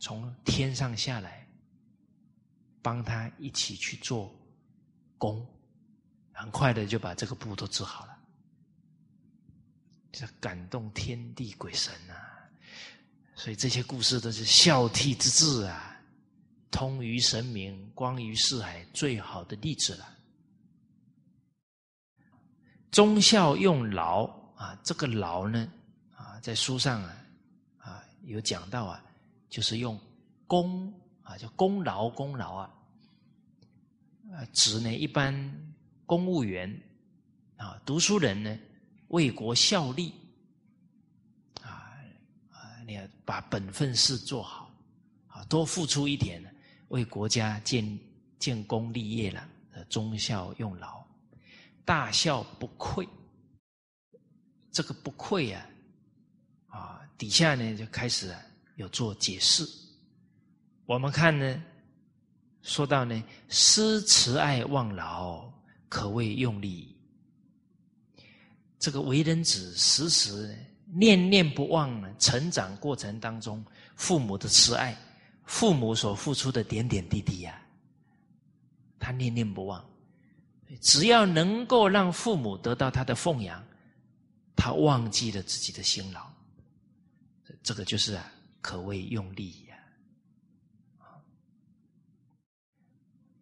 [0.00, 1.46] 从天上下来，
[2.82, 4.34] 帮他一起去做
[5.16, 5.46] 工，
[6.32, 8.17] 很快的就把这个布都织好了。
[10.18, 12.14] 这感动天地鬼神呐，
[13.36, 15.96] 所以这些故事都是孝悌之志啊，
[16.72, 20.18] 通于神明，光于四海，最好的例子了。
[22.90, 24.26] 忠孝用劳
[24.56, 25.72] 啊，这个劳呢
[26.16, 27.16] 啊，在书上啊
[27.76, 29.00] 啊有讲到啊，
[29.48, 29.96] 就是用
[30.48, 32.74] 功啊，叫功劳功劳啊，
[34.32, 35.32] 啊指呢一般
[36.06, 36.68] 公务员
[37.56, 38.58] 啊，读书人呢。
[39.08, 40.12] 为国效力，
[41.62, 41.94] 啊
[42.50, 42.82] 啊！
[42.86, 44.70] 你要把本分事做好，
[45.28, 46.42] 啊，多付出一点，
[46.88, 47.98] 为国家建
[48.38, 49.48] 建功立业了，
[49.88, 51.02] 忠孝用劳，
[51.84, 53.08] 大孝不愧。
[54.70, 55.66] 这个不愧啊，
[56.66, 58.34] 啊，底下呢就开始
[58.76, 59.66] 有做解释。
[60.84, 61.62] 我们看呢，
[62.62, 65.50] 说到呢，施慈爱忘劳，
[65.88, 66.94] 可谓用力。
[68.78, 73.64] 这个为人子时时念念不忘呢，成长过程当中
[73.96, 74.96] 父母的慈爱，
[75.44, 77.60] 父母所付出的点点滴滴呀，
[78.98, 79.84] 他念念不忘。
[80.80, 83.64] 只要能够让父母得到他的奉养，
[84.54, 86.30] 他忘记了自己的辛劳，
[87.62, 89.76] 这个就是啊，可谓用力呀。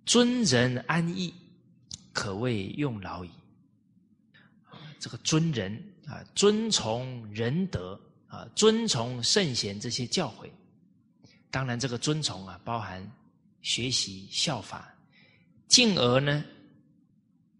[0.05, 1.35] 尊人安逸，
[2.13, 3.31] 可谓用劳矣。
[4.99, 5.73] 这个尊人
[6.07, 10.51] 啊，遵从仁德啊，遵从圣贤这些教诲。
[11.51, 13.05] 当然，这个遵从啊，包含
[13.63, 14.93] 学习效法，
[15.69, 16.45] 进而呢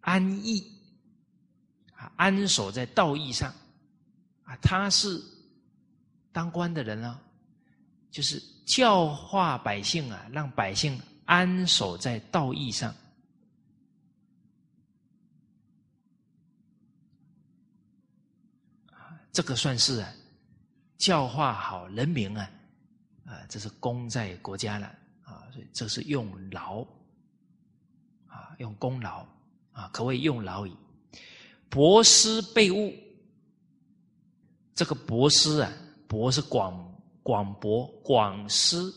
[0.01, 0.71] 安逸
[1.95, 3.53] 啊，安守在道义上
[4.43, 4.55] 啊。
[4.61, 5.21] 他是
[6.31, 7.19] 当官的人啊，
[8.11, 12.93] 就是教化百姓啊，让百姓安守在道义上。
[19.37, 20.11] 这个算是啊，
[20.97, 22.49] 教化好人民啊，
[23.23, 24.87] 啊，这是功在国家了
[25.21, 26.81] 啊，所以这是用劳
[28.25, 29.23] 啊，用功劳
[29.73, 30.75] 啊，可谓用劳矣。
[31.69, 32.91] 博施备物，
[34.73, 35.71] 这个博施啊，
[36.07, 38.91] 博是广广博广施，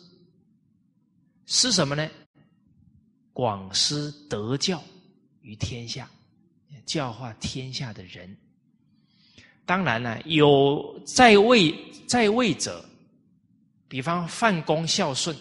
[1.45, 2.11] 施什么呢？
[3.34, 4.82] 广施德教
[5.43, 6.09] 于天下，
[6.86, 8.34] 教化天下的人。
[9.71, 11.73] 当然了，有在位
[12.09, 12.85] 在位者，
[13.87, 15.37] 比方范公孝顺，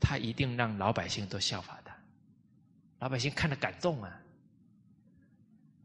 [0.00, 1.94] 他一定让老百姓都效法他，
[3.00, 4.18] 老百姓看了感动啊。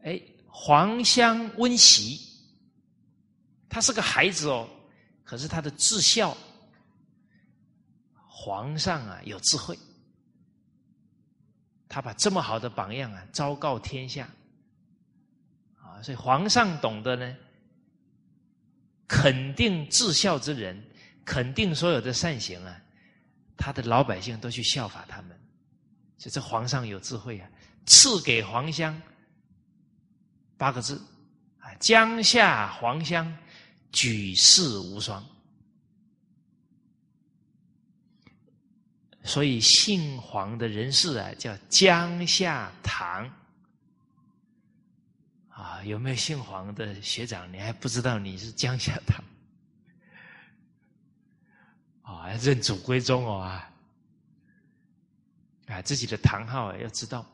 [0.03, 0.17] 哎，
[0.47, 2.21] 黄香温习，
[3.67, 4.65] 他是个孩子哦，
[5.25, 6.37] 可是他的智孝，
[8.13, 9.77] 皇上啊有智慧，
[11.89, 14.25] 他把这么好的榜样啊昭告天下。
[16.01, 17.35] 所以皇上懂得呢，
[19.07, 20.81] 肯定至孝之人，
[21.25, 22.81] 肯定所有的善行啊，
[23.57, 25.29] 他的老百姓都去效法他们，
[26.17, 27.49] 所以这皇上有智慧啊，
[27.85, 28.99] 赐给黄香
[30.57, 31.01] 八个字
[31.59, 33.37] 啊，江夏黄香，
[33.91, 35.23] 举世无双。
[39.23, 43.29] 所以姓黄的人士啊，叫江夏堂。
[45.59, 47.51] 啊，有没有姓黄的学长？
[47.51, 49.21] 你还不知道你是江夏堂？
[52.01, 53.69] 啊，认祖归宗哦啊！
[55.67, 57.29] 啊，自己的堂号啊要知道。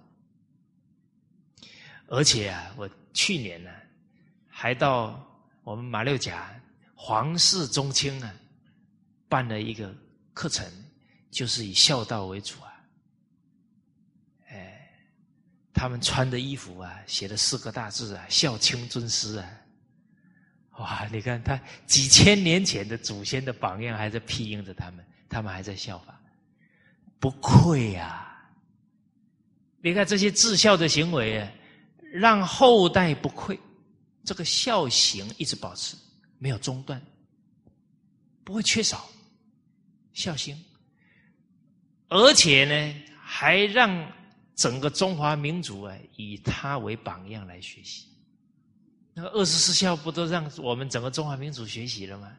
[2.07, 3.71] 而且啊，我去年呢，
[4.47, 5.23] 还到
[5.63, 6.59] 我们马六甲
[6.95, 8.33] 皇室宗亲啊，
[9.29, 9.95] 办了一个
[10.33, 10.65] 课程，
[11.29, 12.71] 就是以孝道为主啊。
[15.77, 19.45] 他们穿的衣服啊，写的四个大字啊，“孝亲尊师”啊，
[20.77, 21.05] 哇！
[21.11, 26.17] 你看他几千年前的祖先的榜样还在庇荫着他们，他们还在效法，
[27.19, 28.41] 不愧呀！
[29.81, 31.51] 你看这些至孝的行为啊，
[32.13, 33.59] 让后代不愧，
[34.23, 35.97] 这个孝行一直保持，
[36.39, 37.01] 没有中断，
[38.45, 39.05] 不会缺少
[40.13, 40.57] 孝心，
[42.07, 44.09] 而且呢，还让。
[44.55, 48.07] 整个中华民族啊，以他为榜样来学习。
[49.13, 52.31] 那个二十四孝不都让我们整个中华民族学习了吗？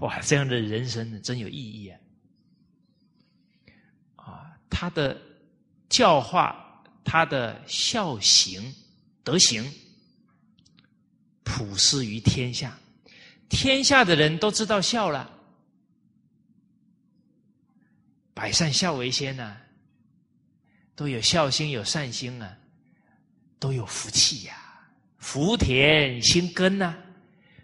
[0.00, 2.00] 哇，这样的人生真有意义啊！
[4.16, 5.20] 啊，他的
[5.88, 8.72] 教化，他的孝行
[9.24, 9.68] 德行，
[11.42, 12.78] 普施于天下，
[13.48, 15.28] 天下的人都知道孝了，
[18.34, 19.56] 百善孝为先呐。
[20.98, 22.58] 都有孝心，有善心啊，
[23.60, 24.56] 都有福气呀，
[25.18, 26.92] 福田心根呐。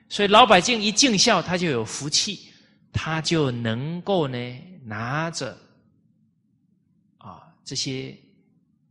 [0.09, 2.49] 所以老百姓一尽孝，他就有福气，
[2.93, 4.39] 他就能够呢
[4.85, 5.59] 拿着
[7.19, 8.17] 啊这些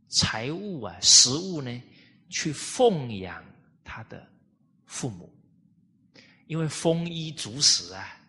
[0.08, 1.82] 财物啊、食物呢
[2.28, 3.42] 去奉养
[3.82, 4.30] 他的
[4.84, 5.34] 父母，
[6.48, 8.20] 因为丰衣足食啊，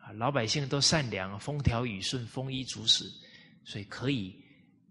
[0.00, 3.08] 啊老百姓都善良，风调雨顺，丰衣足食，
[3.64, 4.42] 所以可以。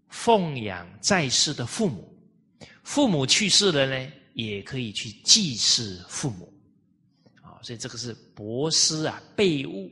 [0.08, 2.16] 奉养在世的父母，
[2.82, 6.52] 父母去世了呢，也可以去祭祀父母，
[7.42, 9.90] 啊，所以这个是博施啊，备物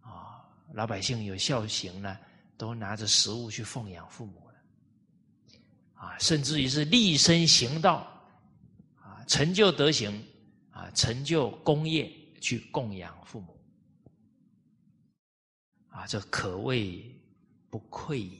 [0.00, 2.18] 啊，老百姓有孝行呢，
[2.58, 4.54] 都拿着食物去奉养父母了，
[5.94, 8.06] 啊，甚至于是立身行道，
[9.00, 10.22] 啊，成就德行，
[10.70, 13.58] 啊，成就功业去供养父母，
[15.88, 17.10] 啊，这可谓。
[17.78, 18.30] 不匮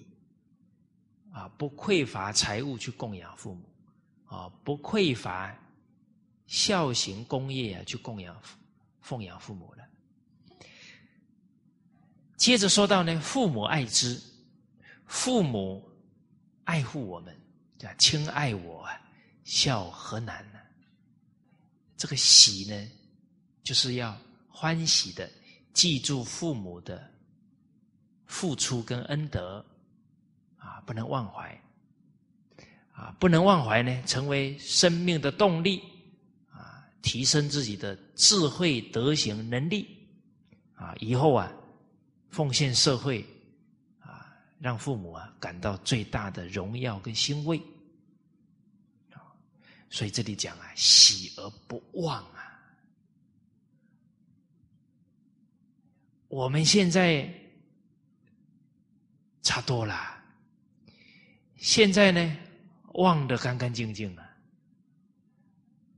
[1.30, 3.68] 啊，不匮乏财物去供养父母
[4.24, 5.54] 啊，不匮乏
[6.46, 8.40] 孝行功业啊，去供养
[9.02, 9.84] 奉养父母了。
[12.38, 14.18] 接着说到呢，父母爱之，
[15.04, 15.86] 父母
[16.64, 17.36] 爱护我们，
[17.78, 18.88] 叫亲爱我，
[19.44, 20.58] 孝何难呢？
[21.98, 22.90] 这个喜呢，
[23.62, 24.16] 就是要
[24.48, 25.30] 欢喜的
[25.74, 27.12] 记住父母的。
[28.26, 29.64] 付出跟恩德，
[30.58, 31.62] 啊，不能忘怀，
[32.92, 35.80] 啊，不能忘怀呢，成为生命的动力，
[36.50, 40.08] 啊，提升自己的智慧、德行、能力，
[40.74, 41.52] 啊，以后啊，
[42.30, 43.24] 奉献社会，
[44.00, 47.58] 啊，让父母啊感到最大的荣耀跟欣慰，
[49.12, 49.22] 啊，
[49.88, 52.58] 所以这里讲啊，喜而不忘啊，
[56.28, 57.32] 我们现在。
[59.46, 59.94] 差多了，
[61.56, 62.36] 现在呢，
[62.94, 64.30] 忘得干干净净了，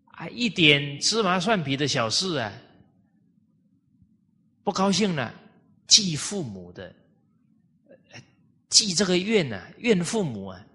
[0.05, 2.53] 啊，一点芝麻蒜皮的小事啊，
[4.63, 5.35] 不高兴了，
[5.87, 6.95] 记父母的，
[8.69, 10.67] 记这个怨呢，怨父母啊，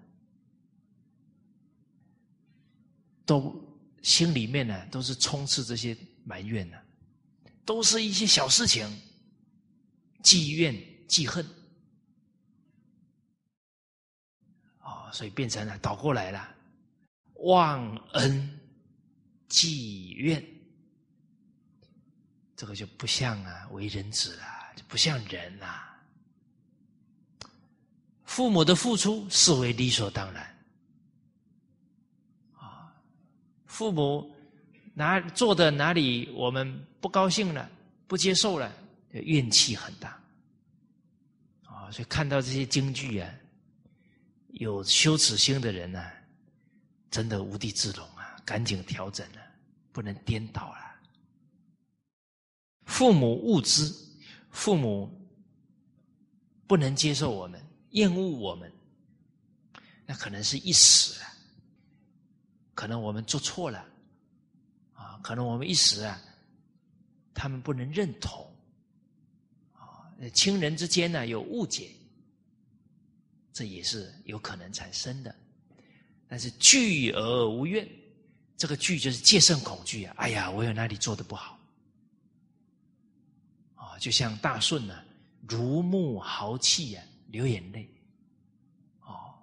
[3.24, 3.54] 都
[4.02, 6.76] 心里面呢，都是充斥这些埋怨呢，
[7.64, 8.84] 都是一些小事情，
[10.24, 10.74] 记怨
[11.06, 11.46] 记恨。
[15.14, 16.52] 所以变成了倒过来了，
[17.34, 18.60] 忘恩
[19.46, 20.44] 记怨，
[22.56, 25.96] 这个就不像啊为人子啊，就不像人啊。
[28.24, 30.42] 父母的付出视为理所当然，
[32.56, 32.92] 啊，
[33.66, 34.34] 父母
[34.94, 37.70] 哪做的哪里我们不高兴了、
[38.08, 38.74] 不接受了，
[39.12, 40.20] 怨气很大，
[41.66, 43.32] 啊，所以看到这些京剧啊。
[44.54, 46.10] 有羞耻心的人呢，
[47.10, 48.36] 真的无地自容啊！
[48.44, 49.40] 赶紧调整了，
[49.92, 50.78] 不能颠倒了。
[52.84, 53.92] 父母物之，
[54.50, 55.10] 父母
[56.66, 58.70] 不能接受我们，厌恶我们，
[60.06, 61.34] 那可能是一时啊，
[62.74, 63.84] 可能我们做错了，
[64.92, 66.20] 啊，可能我们一时啊，
[67.34, 68.54] 他们不能认同，
[69.72, 71.90] 啊，亲人之间呢有误解，
[73.54, 75.34] 这也是有可能产生的。
[76.26, 77.88] 但是惧而无怨，
[78.56, 80.14] 这个惧就是戒慎恐惧啊！
[80.18, 81.58] 哎呀，我有哪里做的不好？
[83.76, 85.04] 啊，就像大顺呢，
[85.46, 87.88] 如沐豪气呀，流眼泪，
[89.02, 89.34] 哦，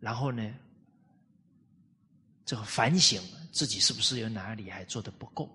[0.00, 0.54] 然后呢，
[2.46, 3.22] 这个反省
[3.52, 5.50] 自己是不是有哪里还做的不够？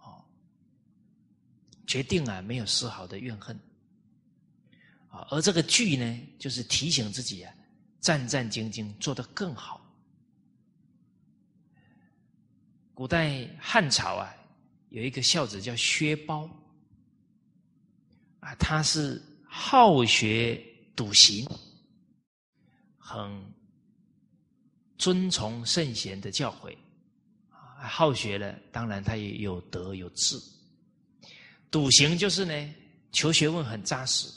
[0.00, 0.24] 哦，
[1.86, 3.56] 决定啊，没有丝毫的怨恨，
[5.30, 7.52] 而这个惧呢，就是提醒自己啊。
[7.98, 9.84] 战战兢兢，做得更好。
[12.94, 14.32] 古代汉朝啊，
[14.90, 16.48] 有一个孝子叫薛包，
[18.38, 20.62] 啊，他是好学
[20.94, 21.44] 笃行，
[22.96, 23.44] 很
[24.98, 26.76] 遵从圣贤的教诲，
[27.50, 30.38] 啊，好学了，当然他也有德有智。
[31.72, 32.74] 笃行就是呢，
[33.10, 34.28] 求学问很扎实。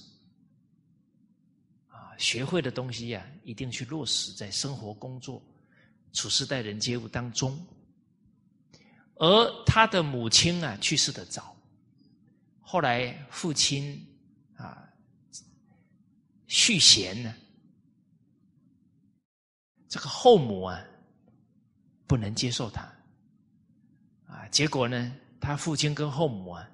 [2.19, 5.41] 学会的东西呀，一定去落实在生活、工作、
[6.11, 7.57] 处事、待人接物当中。
[9.15, 11.55] 而他的母亲啊，去世的早，
[12.59, 14.05] 后来父亲
[14.57, 14.85] 啊，
[16.47, 17.33] 续弦呢，
[19.87, 20.85] 这个后母啊，
[22.05, 22.81] 不能接受他，
[24.25, 26.69] 啊，结果呢，他父亲跟后母啊，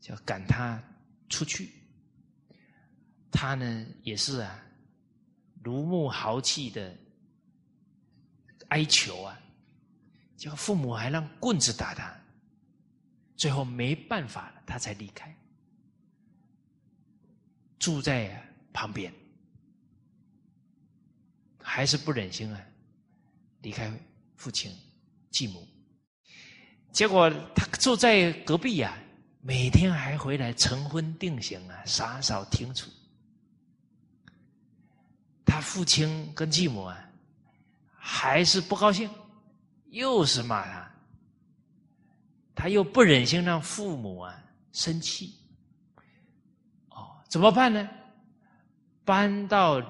[0.00, 0.82] 就赶他
[1.28, 1.70] 出去，
[3.30, 4.64] 他呢，也是啊。
[5.68, 6.96] 如沐豪气的
[8.68, 9.38] 哀求啊，
[10.34, 12.10] 结果父母还让棍子打他，
[13.36, 15.36] 最后没办法了，他才离开，
[17.78, 18.42] 住在
[18.72, 19.12] 旁边，
[21.62, 22.66] 还是不忍心啊，
[23.60, 23.92] 离开
[24.36, 24.74] 父亲
[25.30, 25.68] 继母。
[26.92, 28.98] 结果他住在隔壁呀，
[29.42, 32.90] 每天还回来晨昏定省啊，洒扫庭除。
[35.50, 37.10] 他父亲跟继母啊，
[37.96, 39.08] 还是不高兴，
[39.86, 40.92] 又是骂他，
[42.54, 44.38] 他又不忍心让父母啊
[44.72, 45.34] 生气，
[46.90, 47.88] 哦，怎么办呢？
[49.06, 49.80] 搬到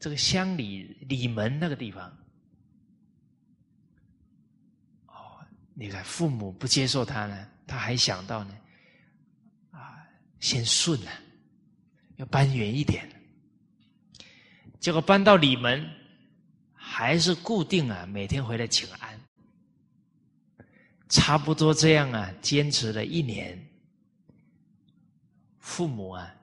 [0.00, 2.08] 这个乡里里门那个地方，
[5.08, 8.56] 哦，你看父母不接受他呢，他还想到呢，
[9.72, 10.08] 啊，
[10.40, 11.12] 先顺啊，
[12.16, 13.06] 要搬远一点。
[14.82, 15.88] 结果搬到里门，
[16.74, 19.16] 还是固定啊，每天回来请安，
[21.08, 23.56] 差不多这样啊，坚持了一年，
[25.60, 26.34] 父母啊，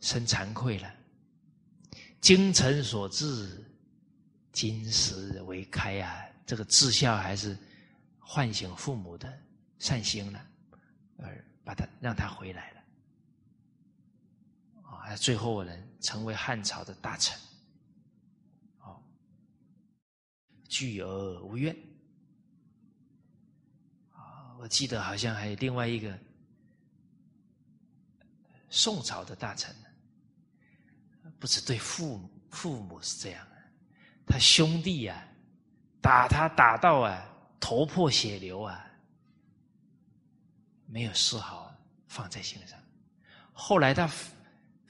[0.00, 0.92] 生惭愧了，
[2.20, 3.64] 精诚所至，
[4.50, 7.56] 金石为开啊，这个至孝还是
[8.18, 9.32] 唤醒父母的
[9.78, 10.44] 善心了，
[11.18, 12.81] 而把他让他回来了。
[15.16, 17.38] 最后呢，成为汉朝的大臣，
[18.80, 19.02] 哦，
[20.68, 21.76] 惧而无怨。
[24.10, 26.16] 啊，我记得好像还有另外一个
[28.70, 29.74] 宋朝的大臣，
[31.38, 33.46] 不止对父父母是这样，
[34.26, 35.24] 他兄弟啊，
[36.00, 37.26] 打他打到啊
[37.58, 38.86] 头破血流啊，
[40.86, 41.74] 没有丝毫
[42.06, 42.78] 放在心上。
[43.52, 44.08] 后来他。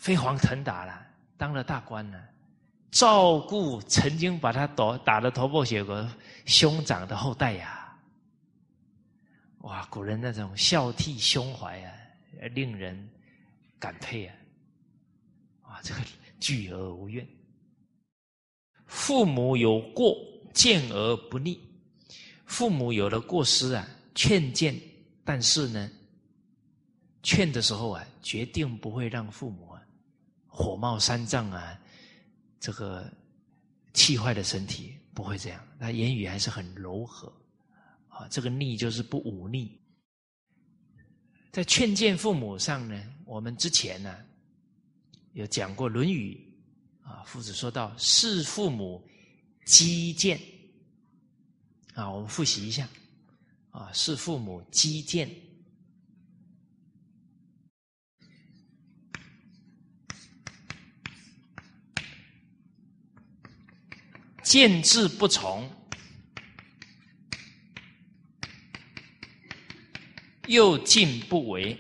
[0.03, 2.21] 飞黄腾达了，当了大官了，
[2.91, 6.09] 照顾曾经把他打打的头破血流
[6.45, 7.97] 兄长的后代呀！
[9.59, 11.95] 哇，古人那种孝悌胸怀啊，
[12.53, 13.09] 令人
[13.79, 14.35] 感佩啊！
[15.63, 16.01] 啊，这个
[16.41, 17.25] 惧而无怨，
[18.87, 20.17] 父母有过
[20.53, 21.61] 见而不逆，
[22.45, 23.87] 父母有了过失啊，
[24.17, 24.77] 劝谏，
[25.25, 25.89] 但是呢，
[27.23, 29.71] 劝的时候啊，决定不会让父母。
[30.55, 31.81] 火冒三丈啊，
[32.61, 33.11] 这个
[33.95, 37.33] 气坏的身体不会这样，他言语还是很柔和
[38.09, 38.29] 啊。
[38.29, 39.81] 这个逆就是不忤逆，
[41.51, 44.15] 在劝谏父母上呢，我们之前呢
[45.33, 46.39] 有讲过《论语》
[47.09, 49.03] 啊，夫子说到“事父母
[49.65, 50.39] 积谏”，
[51.95, 52.87] 啊，我们复习一下
[53.71, 55.29] 啊，“事父母积谏”。
[64.53, 65.67] 见智不从，
[70.47, 71.75] 又进不为，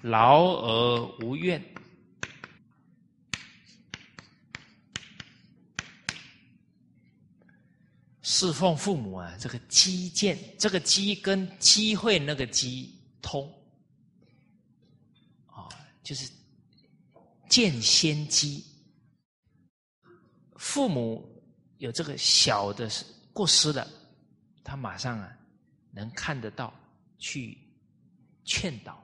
[0.00, 1.62] 劳而无怨。
[8.22, 13.46] 侍奉父母啊，这个机见，这个机跟机会那个机通，
[15.48, 15.68] 啊，
[16.02, 16.32] 就是
[17.46, 18.64] 见先机。
[20.60, 21.26] 父母
[21.78, 22.86] 有这个小的
[23.32, 23.88] 过失了，
[24.62, 25.34] 他马上啊
[25.90, 26.70] 能看得到，
[27.18, 27.56] 去
[28.44, 29.02] 劝导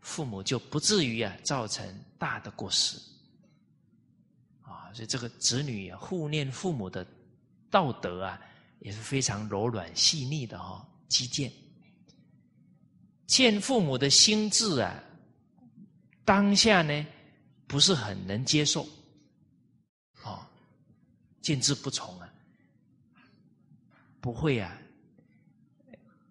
[0.00, 1.82] 父母，就不至于啊造成
[2.18, 2.98] 大的过失。
[4.60, 7.04] 啊，所以这个子女啊护念父母的
[7.70, 8.38] 道德啊。
[8.82, 11.52] 也是非常柔软细腻的哈，基建。
[13.26, 14.98] 见父母的心智啊，
[16.24, 17.06] 当下呢
[17.66, 18.88] 不是很能接受，
[21.40, 22.32] 见之不从啊，
[24.20, 24.76] 不会啊，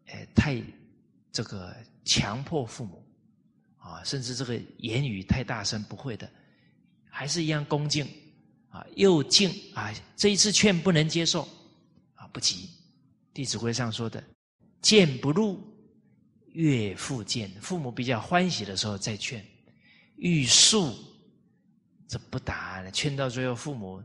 [0.05, 0.61] 呃，太
[1.31, 3.03] 这个强迫父母
[3.77, 6.29] 啊，甚至这个言语太大声，不会的，
[7.09, 8.07] 还是一样恭敬
[8.69, 11.47] 啊，又敬啊，这一次劝不能接受
[12.13, 12.27] 啊。
[12.27, 12.65] 不急，
[13.33, 14.23] 《弟子规》上说的
[14.81, 15.59] “谏不入，
[16.53, 17.49] 岳父谏”。
[17.61, 19.43] 父母比较欢喜的时候再劝，
[20.17, 20.93] 欲速，
[22.07, 24.03] 这不答，劝到最后父母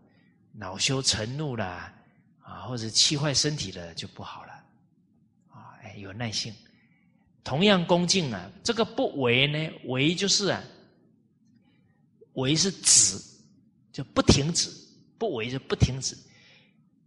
[0.55, 1.93] 恼羞成怒了
[2.41, 4.53] 啊，或者气坏身体了，就不好了
[5.49, 5.77] 啊。
[5.83, 6.55] 哎，有耐性，
[7.43, 8.51] 同样恭敬啊。
[8.63, 9.71] 这个不为呢？
[9.85, 10.65] 为就是啊，
[12.35, 13.19] 为是止，
[13.93, 14.71] 就不停止；
[15.19, 16.17] 不为就不停止，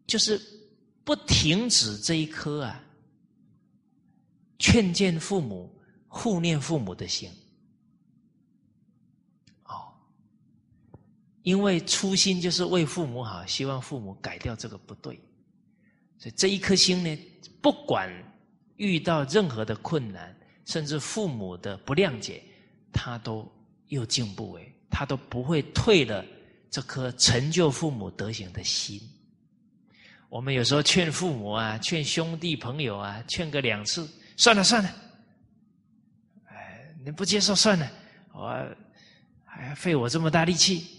[0.05, 0.39] 就是。
[1.07, 2.83] 不停止这一颗啊，
[4.59, 5.73] 劝谏父母、
[6.09, 7.31] 护念父母的心，
[11.47, 15.17] 因为初心就是为父母好，希望父母改掉这个不对，
[16.17, 17.17] 所以这一颗心呢，
[17.61, 18.11] 不管
[18.75, 22.43] 遇到任何的困难，甚至父母的不谅解，
[22.91, 23.49] 他都
[23.87, 26.25] 又敬不为，他都不会退了
[26.69, 28.99] 这颗成就父母德行的心。
[30.27, 34.93] 我们有时候劝父母啊，劝兄弟朋友啊，劝个两次，算了算了，
[36.49, 37.89] 哎，你不接受算了，
[38.33, 38.53] 我
[39.45, 40.96] 还费我这么大力气，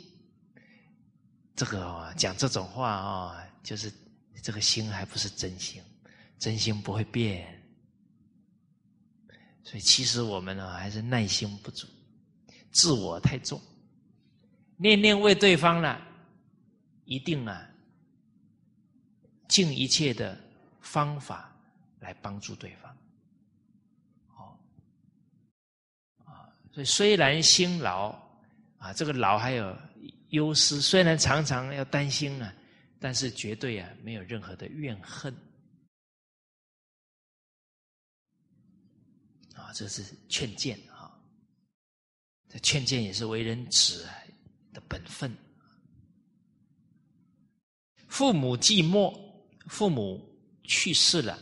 [1.59, 3.93] 这个讲这种话啊，就是
[4.41, 5.83] 这个心还不是真心，
[6.39, 7.61] 真心不会变，
[9.65, 11.89] 所以其实我们呢还是耐心不足，
[12.71, 13.61] 自我太重，
[14.77, 16.01] 念念为对方了，
[17.05, 17.69] 一定啊。
[19.49, 20.39] 尽一切的
[20.81, 21.51] 方法
[22.01, 22.97] 来帮助对方，
[24.37, 24.57] 哦，
[26.25, 28.11] 啊，所以虽然辛劳
[28.77, 29.77] 啊，这个劳还有
[30.31, 32.55] 忧思，虽然常常要担心啊，
[32.99, 35.33] 但是绝对啊没有任何的怨恨，
[39.55, 41.19] 啊，这是劝谏啊，
[42.49, 44.07] 这劝谏也是为人子
[44.73, 45.37] 的本分，
[48.07, 49.29] 父母寂寞。
[49.69, 50.27] 父母
[50.65, 51.39] 去世了，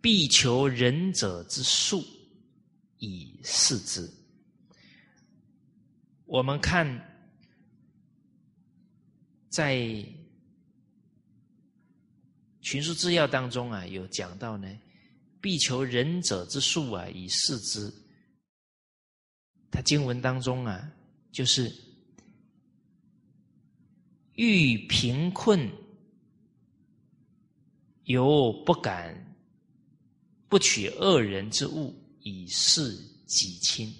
[0.00, 2.04] 必求仁者之术
[2.96, 4.12] 以示之。
[6.24, 6.84] 我们看
[9.48, 9.76] 在
[12.60, 14.68] 《群书治要》当中啊，有讲到呢，
[15.40, 17.92] 必求仁者之术啊，以示之。
[19.70, 20.92] 他经文当中啊，
[21.32, 21.74] 就是
[24.34, 25.70] 遇贫困。
[28.04, 29.36] 犹不敢
[30.48, 32.96] 不取恶人之物以示
[33.26, 33.94] 己亲，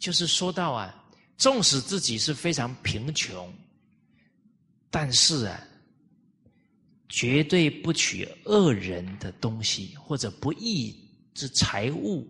[0.00, 1.01] 就是说到啊，
[1.42, 3.52] 纵使自己是非常贫穷，
[4.88, 5.60] 但是啊，
[7.08, 10.96] 绝对不取恶人的东西或者不义
[11.34, 12.24] 之财物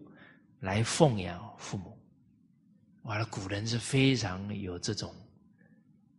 [0.61, 1.95] 来奉养父母。
[3.03, 5.15] 完了，古人是非常有这种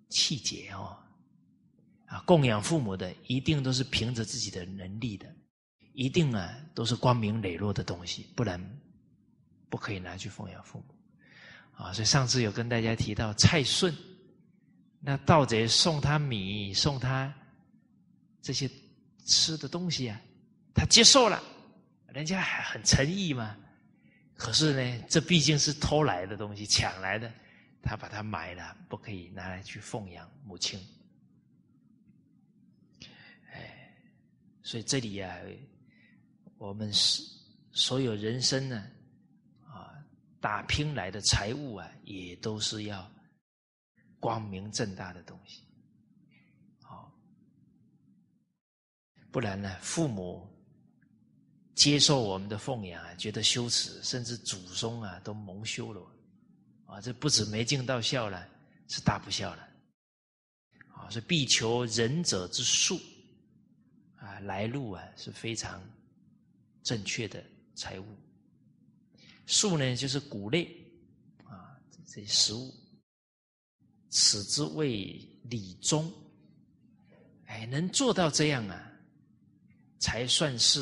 [0.09, 0.95] 气节哦。
[2.05, 5.35] 啊，供养父母的一定都是凭着自己的能力的，
[5.93, 8.63] 一定啊都是光明磊落的东西，不然
[9.67, 10.93] 不可以拿去奉养父母。
[11.75, 13.93] 啊，所以上次有跟大家提到蔡顺，
[14.99, 17.33] 那盗贼送他米，送他
[18.41, 18.69] 这些
[19.25, 20.21] 吃的东西啊，
[20.73, 21.41] 他接受了，
[22.07, 23.57] 人家还很诚意嘛。
[24.35, 27.31] 可是呢，这毕竟是偷来的东西，抢来的，
[27.81, 30.79] 他把它埋了，不可以拿来去奉养母亲。
[33.51, 33.93] 哎
[34.61, 35.37] 所以这里呀，
[36.57, 37.21] 我们是
[37.71, 38.87] 所有人生呢，
[40.43, 43.09] 打拼来的财物啊，也都是要
[44.19, 45.63] 光明正大的东西，
[46.81, 47.09] 好，
[49.31, 50.45] 不然呢，父母
[51.75, 56.05] 接受我们的奉养啊，觉得羞耻，甚至祖宗啊都蒙羞了，
[56.87, 58.45] 啊，这不止没尽到孝了，
[58.89, 59.63] 是大不孝了，
[60.89, 62.99] 啊，所以必求仁者之术，
[64.17, 65.81] 啊，来路啊是非常
[66.83, 67.41] 正确的
[67.75, 68.05] 财物，
[69.45, 70.65] 术呢就是谷类，
[71.45, 71.77] 啊，
[72.07, 72.73] 这些食物，
[74.09, 76.11] 此之谓礼中，
[77.45, 78.91] 哎，能做到这样啊，
[79.99, 80.81] 才算是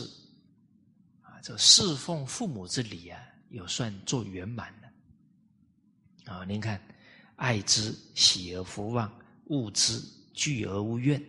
[1.21, 1.41] 啊。
[1.41, 6.45] 这侍奉父母之礼啊，有算做圆满的啊！
[6.45, 6.79] 您看，
[7.35, 9.11] 爱之喜而福望，
[9.45, 9.99] 恶之
[10.33, 11.21] 惧而无怨。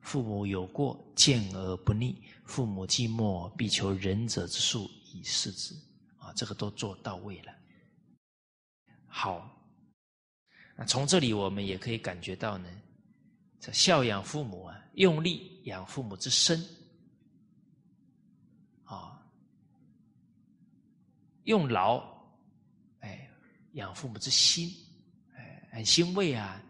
[0.00, 2.20] 父母有过，见而不逆。
[2.44, 5.74] 父母寂寞，必求仁者之术以示之。
[6.34, 7.52] 这个都做到位了。
[9.06, 9.48] 好，
[10.76, 12.68] 那从这里我们也可以感觉到呢，
[13.60, 16.62] 这孝养父母啊，用力养父母之身。
[18.84, 19.20] 啊
[21.44, 22.02] 用劳，
[23.00, 23.28] 哎，
[23.72, 24.70] 养父母之心，
[25.34, 26.60] 哎，很欣慰啊！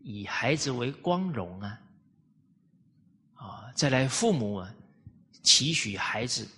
[0.00, 1.82] 以孩子为光荣啊，
[3.34, 4.74] 啊，再来父母啊，
[5.42, 6.48] 期许孩子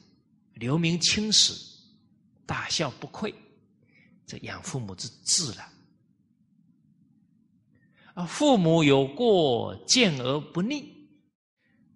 [0.55, 1.53] 留名青史，
[2.47, 3.35] 大孝不愧，
[4.25, 5.73] 这养父母之志了。
[8.15, 11.07] 啊，父母有过，见而不逆，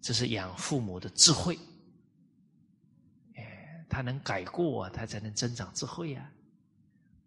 [0.03, 1.59] 这是养父母的智慧。
[3.36, 6.30] 哎他能改过，他才能增长智慧呀！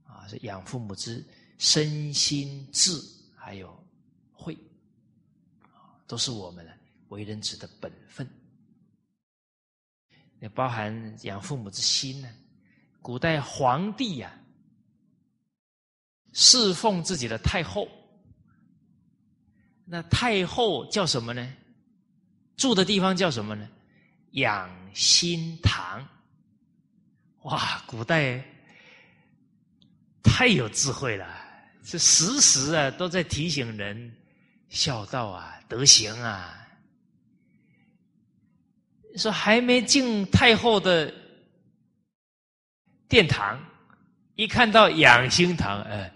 [0.03, 1.25] 啊，是养父母之
[1.57, 2.91] 身心智，
[3.35, 3.83] 还有
[4.31, 4.57] 慧，
[6.05, 8.27] 都是我们的为人子的本分。
[10.39, 12.29] 也包含养父母之心呢。
[13.03, 14.33] 古代皇帝呀，
[16.31, 17.87] 侍奉自己的太后，
[19.85, 21.53] 那太后叫什么呢？
[22.55, 23.69] 住的地方叫什么呢？
[24.31, 26.07] 养心堂。
[27.41, 28.41] 哇，古代
[30.23, 31.27] 太有智慧了，
[31.83, 34.15] 这时时啊都在提醒人
[34.69, 36.57] 孝道啊、德行啊。
[39.17, 41.13] 说还没进太后的
[43.13, 43.63] 殿堂，
[44.33, 46.11] 一看到养心堂，哎，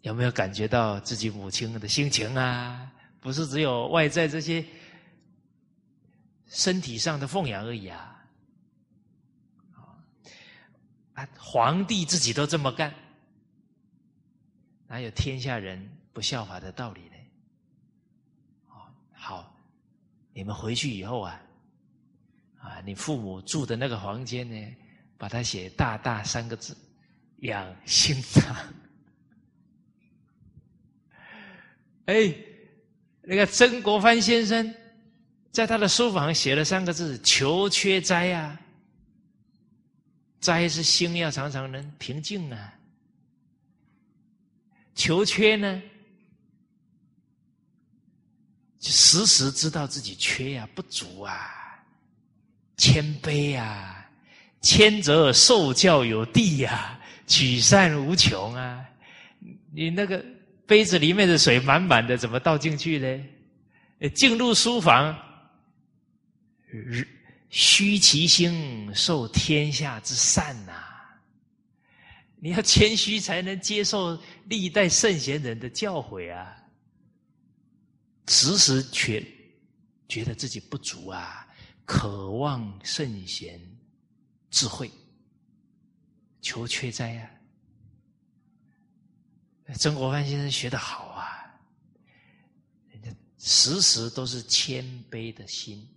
[0.00, 2.90] 有没有感觉到自己母亲的心情啊？
[3.20, 4.66] 不是只有外在这些
[6.48, 8.20] 身体上的奉养而已啊。
[11.14, 12.92] 啊皇帝自己都这么干，
[14.88, 17.14] 哪有天下人不效法的道理呢？
[18.70, 18.82] 哦，
[19.12, 19.56] 好，
[20.32, 21.40] 你们回去以后啊，
[22.68, 24.76] 啊，你父母住的那个房间呢，
[25.16, 26.76] 把它写大大三个字
[27.40, 28.54] “养心堂”。
[32.06, 32.34] 哎，
[33.22, 34.74] 那个曾国藩先生
[35.50, 38.58] 在他的书房写了三个字“求缺斋”呀。
[40.40, 42.72] 斋是心要常常能平静啊，
[44.94, 45.82] 求缺呢，
[48.78, 51.57] 就时时知道自己缺呀、不足啊，
[52.78, 54.08] 谦卑呀，
[54.62, 58.82] 谦则受教有地呀，取善无穷啊。
[59.72, 60.24] 你那个
[60.66, 64.08] 杯子里面的水满满的，怎么倒进去呢？
[64.14, 65.16] 进入书房，
[67.50, 70.72] 虚其心，受天下之善呐！
[72.40, 76.54] 你要谦虚，才能接受历代圣贤人的教诲啊！
[78.28, 79.24] 时时觉
[80.06, 81.47] 觉得自己不足啊，
[81.88, 83.58] 渴望圣贤
[84.50, 84.90] 智慧，
[86.42, 87.30] 求缺斋啊！
[89.74, 91.58] 曾国藩先生学的好啊，
[92.90, 93.08] 人家
[93.38, 95.88] 时时都是谦卑的心。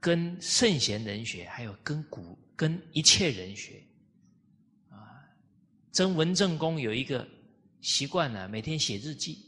[0.00, 3.80] 跟圣贤人学，还有跟古跟一切人学，
[4.90, 5.22] 啊，
[5.92, 7.24] 曾文正公有一个
[7.80, 9.46] 习惯呢，每天写日记，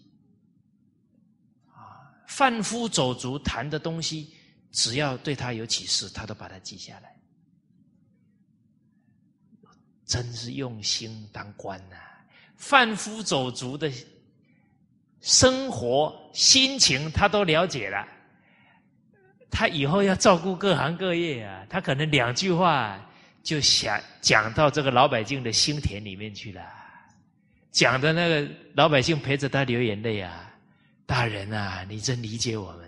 [1.72, 4.33] 啊，贩夫走卒谈的东西，
[4.74, 7.16] 只要对他有启示，他都把它记下来，
[10.04, 11.96] 真是用心当官呐！
[12.56, 13.88] 贩夫走卒的
[15.20, 18.04] 生活心情，他都了解了。
[19.48, 23.00] 他以后要照顾各行各业啊，他可能两句话
[23.44, 26.66] 就想讲到这个老百姓的心田里面去了，
[27.70, 30.52] 讲的那个老百姓陪着他流眼泪啊，
[31.06, 32.83] 大人啊，你真理解我们，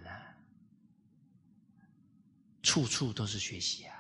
[2.77, 3.97] 处处都是学习啊，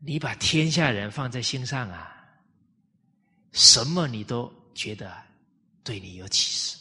[0.00, 2.26] 你把天下人放在心上啊，
[3.52, 5.16] 什么你都觉得
[5.84, 6.76] 对你有启示。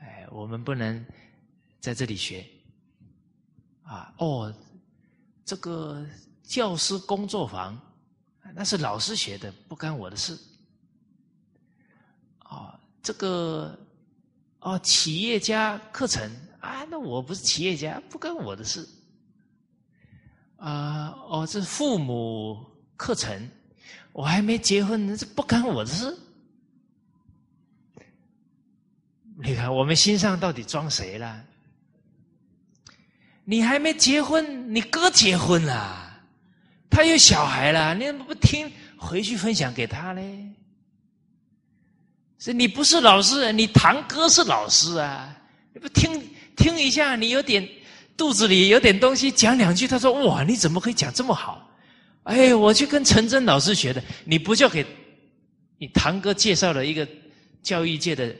[0.00, 1.06] 哎我们不能
[1.78, 2.44] 在这里学。
[3.84, 4.52] 啊，哦，
[5.44, 6.04] 这个
[6.42, 7.80] 教师工作坊，
[8.56, 10.36] 那是老师学的，不干我的事。
[12.38, 13.78] 啊，这个，
[14.62, 16.22] 哦，企业家课程
[16.60, 18.88] 啊，那我不是企业家，不干我的事。
[20.56, 22.64] 啊，哦，这父母
[22.96, 23.50] 课程，
[24.12, 26.16] 我还没结婚，这不干我的事。
[29.36, 31.44] 你看，我们心上到底装谁了？
[33.44, 36.22] 你还没结婚，你哥结婚了，
[36.88, 38.70] 他有小孩了，你怎么不听？
[38.96, 40.48] 回去分享给他嘞？
[42.44, 45.32] 是你不是老师，你堂哥是老师啊！
[45.72, 46.20] 你不听
[46.56, 47.64] 听一下，你有点
[48.16, 51.70] 肚子里有点东西，讲两句，他说：“哇，你怎么可以讲这么好？”
[52.24, 54.84] 哎，我去跟陈真老师学的，你不就给
[55.78, 57.06] 你堂哥介绍了一个
[57.62, 58.34] 教育界的？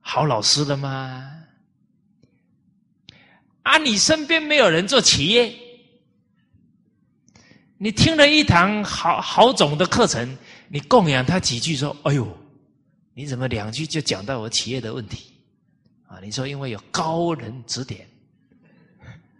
[0.00, 1.30] 好老师了吗？
[3.62, 5.54] 啊，你身边没有人做企业，
[7.78, 12.26] 你听了一堂好好种的课程，你供养他几句，说：“哎呦，
[13.20, 15.34] 你怎么两句就讲到我企业的问题？”
[16.08, 18.08] 啊，你说因为有高人指点，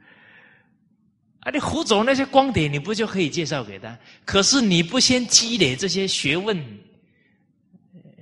[1.41, 3.99] 啊，你胡总那些光点，你不就可以介绍给他？
[4.27, 6.63] 可是你不先积累这些学问，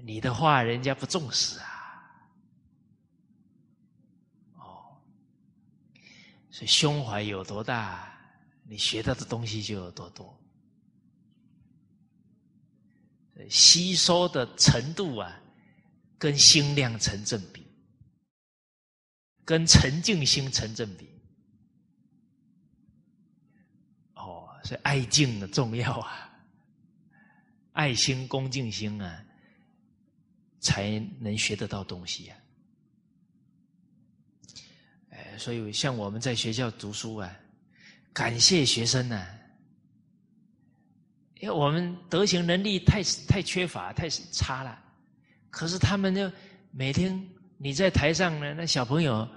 [0.04, 1.66] 你的话人家不重视啊。
[4.54, 4.96] 哦
[6.52, 8.16] 所以胸怀有多大，
[8.62, 10.32] 你学到的东西就有多多。
[13.50, 15.40] 吸收的程度啊，
[16.18, 17.64] 跟心量成正比，
[19.44, 21.08] 跟沉静心成正比。
[24.14, 26.30] 哦，所以爱敬的重要啊，
[27.72, 29.24] 爱心、恭敬心啊，
[30.60, 32.36] 才能学得到东西啊。
[35.36, 37.40] 所以，像我们在学校读书啊，
[38.12, 39.24] 感谢学生呢，
[41.36, 44.84] 因为我们德行能力太太缺乏、太差了。
[45.50, 46.30] 可是他们就
[46.70, 49.28] 每天你在台上呢，那小朋友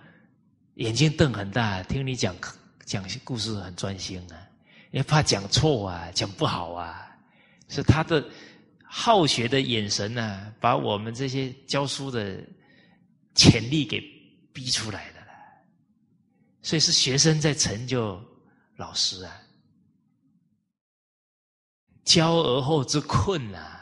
[0.75, 2.35] 眼睛瞪很大，听你讲
[2.85, 4.35] 讲故事很专心啊，
[4.91, 7.09] 也怕讲错啊，讲不好啊，
[7.67, 8.23] 是他的
[8.83, 12.39] 好学的眼神呢，把我们这些教书的
[13.33, 14.01] 潜力给
[14.51, 15.27] 逼出来的了。
[16.61, 18.21] 所以是学生在成就
[18.75, 19.41] 老师啊，
[22.03, 23.80] 教而后知困啊，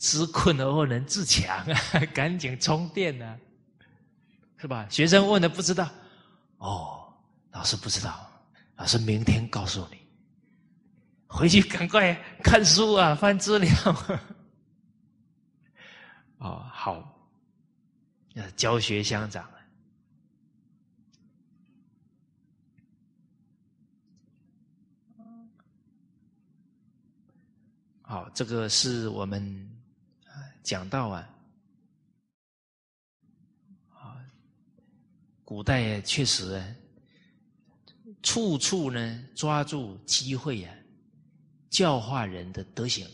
[0.00, 1.78] 知困而后能自强啊，
[2.14, 3.38] 赶紧充电啊，
[4.56, 4.88] 是吧？
[4.88, 5.88] 学生问的不知道，
[6.56, 7.12] 哦，
[7.52, 8.28] 老师不知道，
[8.76, 9.98] 老师明天告诉你，
[11.26, 13.70] 回去赶快看书啊， 翻资料。
[16.38, 17.28] 哦，好，
[18.56, 19.46] 教学相长。
[28.00, 29.69] 好，这个是我们
[30.62, 31.28] 讲到啊，
[33.94, 34.24] 啊，
[35.44, 36.62] 古代确实
[38.22, 40.74] 处处呢抓住机会啊，
[41.70, 43.06] 教化人的德行。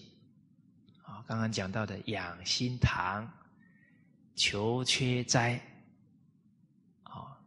[1.03, 3.32] 啊，刚刚讲到的养心堂、
[4.34, 5.61] 求缺斋，
[7.05, 7.38] 啊，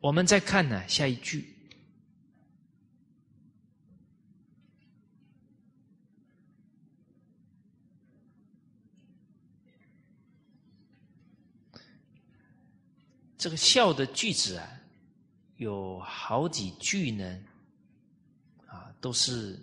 [0.00, 1.53] 我们再看呢下一句。
[13.44, 14.66] 这个孝的句子啊，
[15.56, 17.42] 有好几句呢，
[18.66, 19.54] 啊，都是《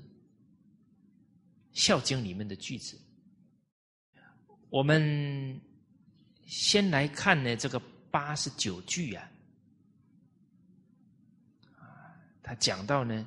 [1.73, 2.95] 孝经》里面的句子。
[4.69, 5.59] 我们
[6.45, 9.32] 先来看呢，这个八十九句啊，
[11.79, 12.13] 啊，
[12.43, 13.25] 他讲到呢，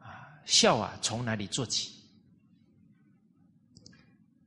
[0.00, 1.94] 啊，孝啊，从哪里做起？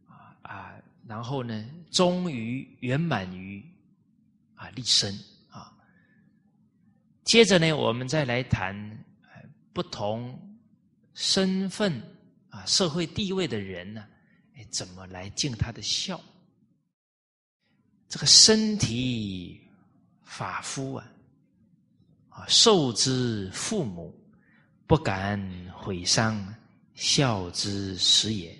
[0.05, 0.75] 啊啊，
[1.07, 3.65] 然后呢，终于圆满于。
[4.59, 5.17] 啊，立身
[5.49, 5.71] 啊！
[7.23, 8.75] 接着呢，我们再来谈
[9.71, 10.37] 不同
[11.13, 11.93] 身份
[12.49, 14.05] 啊、社会地位的人呢，
[14.55, 16.19] 哎，怎么来尽他的孝？
[18.09, 19.61] 这个身体
[20.25, 21.09] 发肤啊，
[22.27, 24.13] 啊，受之父母，
[24.85, 25.39] 不敢
[25.73, 26.53] 毁伤，
[26.95, 28.59] 孝之始也。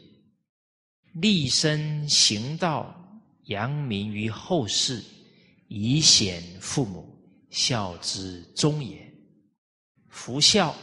[1.11, 2.95] 立身行道，
[3.47, 5.03] 扬名于后世。
[5.69, 7.17] 以显父母，
[7.49, 9.09] 孝之终也。
[10.07, 10.75] 夫孝，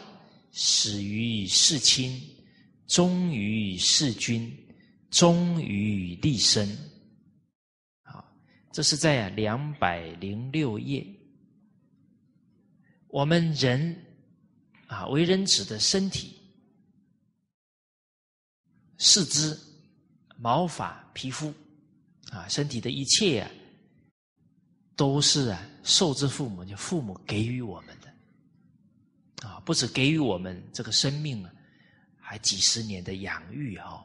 [0.53, 2.19] 始于事亲，
[2.87, 4.51] 忠于事君，
[5.11, 6.67] 忠于立身，
[8.73, 11.05] 这是在两百零六页。
[13.09, 14.05] 我们人
[14.87, 16.37] 啊，为人子的身体、
[18.99, 19.59] 四肢、
[20.37, 21.53] 毛发、皮肤
[22.31, 23.51] 啊，身体的一切啊，
[24.97, 31.53] 都是啊，受之父母，就父母给予我们的啊，不止给予我们这个生命啊，
[32.19, 34.03] 还几十年的养育啊。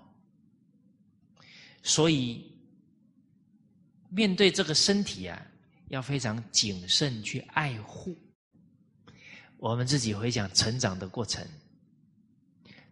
[1.82, 2.46] 所以，
[4.10, 5.42] 面对这个身体啊，
[5.88, 8.16] 要非常谨慎去爱护。
[9.58, 11.48] 我们自己回想成长的过程，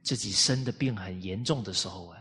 [0.03, 2.17] 自己生的病很严重的时候啊，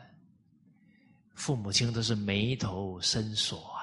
[1.34, 3.77] 父母亲都是眉头深锁，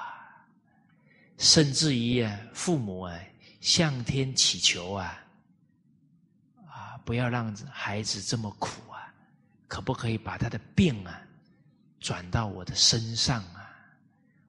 [1.38, 3.18] 甚至于啊，父母啊
[3.60, 5.24] 向天祈求啊，
[6.66, 9.14] 啊，不要让孩子这么苦啊，
[9.68, 11.20] 可不可以把他的病啊
[12.00, 13.70] 转到我的身上啊？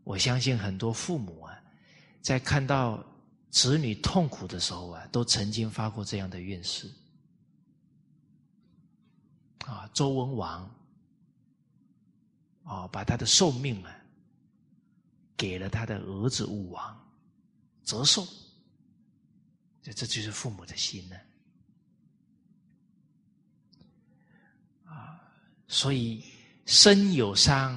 [0.04, 1.60] 我相信很多父母啊，
[2.22, 3.04] 在看到。
[3.50, 6.92] 子女痛苦的时候啊，都曾经发过这样的愿誓。
[9.66, 10.70] 啊，周文王
[12.66, 13.97] 啊，把他的寿命啊，
[15.38, 17.12] 给了他的儿子武王，
[17.84, 18.28] 折寿。
[19.82, 21.16] 这这就是父母的心呢。
[24.84, 25.22] 啊，
[25.68, 26.24] 所以
[26.66, 27.74] 身有伤，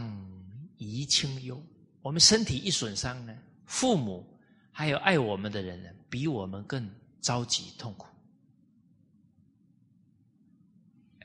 [0.79, 1.63] 贻亲忧。
[2.03, 3.37] 我们身体一损伤呢，
[3.67, 4.27] 父母。
[4.73, 6.91] 还有爱我们的人呢，比我们更
[7.21, 8.07] 着急痛苦。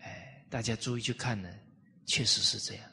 [0.01, 1.49] 哎，大家注意去看呢，
[2.05, 2.91] 确实是这样。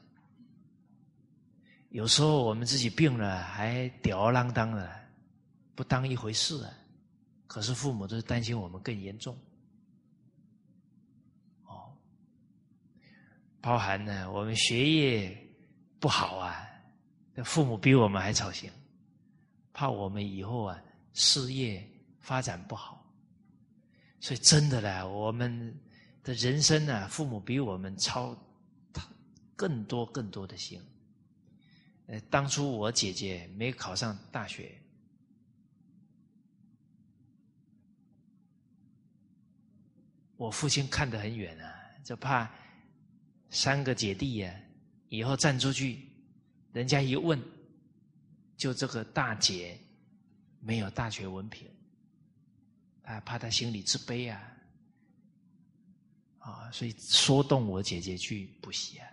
[1.92, 4.90] 有时候我们自己病了，还吊儿郎当的，
[5.74, 6.72] 不当一回事啊。
[7.46, 9.36] 可是父母都是担心我们更严重。
[11.66, 11.92] 哦，
[13.60, 15.38] 包含呢，我们学业
[16.00, 16.66] 不好啊，
[17.34, 18.70] 那父母比我们还操心。
[19.74, 20.82] 怕我们以后啊
[21.12, 21.86] 事业
[22.20, 23.06] 发展不好，
[24.18, 25.78] 所以真的呢，我们
[26.24, 28.34] 的人生呢，父母比我们操
[29.54, 30.80] 更多更多的心。
[32.06, 34.76] 呃，当初我姐姐没考上大学，
[40.36, 41.74] 我父亲看得很远啊，
[42.04, 42.50] 就怕
[43.50, 44.54] 三个姐弟呀
[45.08, 46.08] 以后站出去，
[46.72, 47.40] 人家一问。
[48.54, 49.76] 就这个大姐
[50.60, 51.68] 没有大学文凭，
[53.02, 54.56] 啊怕他心里自卑啊，
[56.38, 59.08] 啊，所以说动我姐姐去补习啊。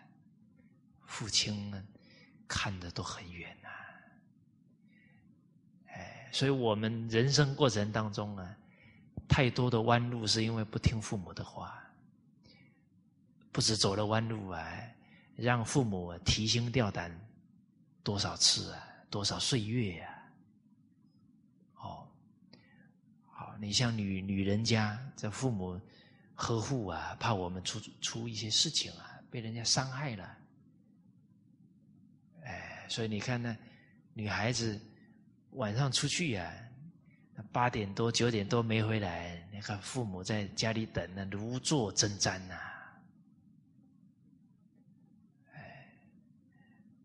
[1.08, 1.84] 父亲呢
[2.50, 3.70] 看的都很远呐，
[5.94, 8.58] 哎，所以我们人生过程当中啊，
[9.30, 11.82] 太多的弯路是因为不听父母的话，
[13.54, 14.68] 不止走了弯路啊，
[15.38, 17.10] 让父母提心吊胆
[18.04, 18.88] 多少次啊。
[19.12, 20.24] 多少岁月呀？
[21.78, 22.08] 哦，
[23.32, 25.82] 好，你像女女人家，这父母
[26.36, 30.38] 呵护啊，怕我们出出一些事情啊，被人家伤害了，
[32.90, 33.56] 所以你看呢，
[34.14, 34.78] 女孩子
[35.52, 36.54] 晚上出去呀，
[37.52, 42.56] 八点多九点多没回来，你看父母在家里等呢，如坐针毡呐，
[45.54, 45.88] 哎，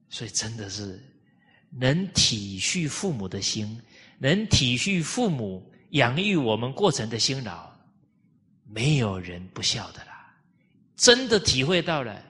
[0.09, 1.01] 所以真的是。
[1.77, 3.83] 能体恤父母的心，
[4.19, 7.69] 能体恤父母养育我们过程的辛劳，
[8.63, 10.33] 没有人不孝的啦。
[10.95, 12.25] 真的体会到了，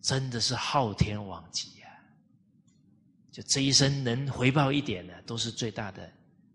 [0.00, 1.81] 真的是昊天罔极！
[3.32, 6.08] 就这一生能回报一点呢，都是最大的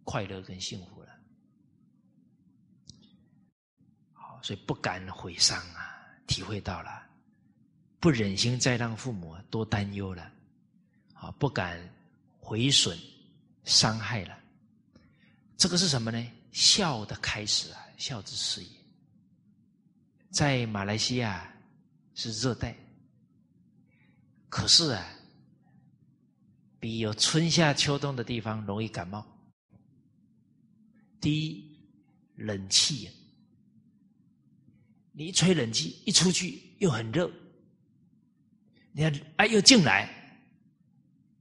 [0.05, 1.09] 快乐跟幸福了。
[4.13, 7.05] 好，所以不敢毁伤啊，体会到了，
[7.99, 10.31] 不忍心再让父母多担忧了，
[11.13, 11.77] 啊，不敢。
[12.39, 12.97] 毁损、
[13.65, 14.39] 伤害了，
[15.57, 16.31] 这个是什么呢？
[16.53, 18.69] 孝的开始啊，孝之始也。
[20.31, 21.53] 在马来西亚
[22.15, 22.73] 是热带，
[24.47, 25.05] 可是啊，
[26.87, 29.27] 比有春夏秋冬的地方容易感冒。
[31.19, 31.77] 第一，
[32.35, 33.09] 冷气，
[35.11, 37.29] 你一吹冷气一出去又很热，
[38.93, 40.09] 你看哎又进来。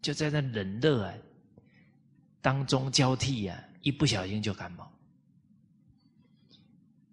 [0.02, 1.14] 就在那冷热啊
[2.40, 4.92] 当中交替呀，一不小心就感冒。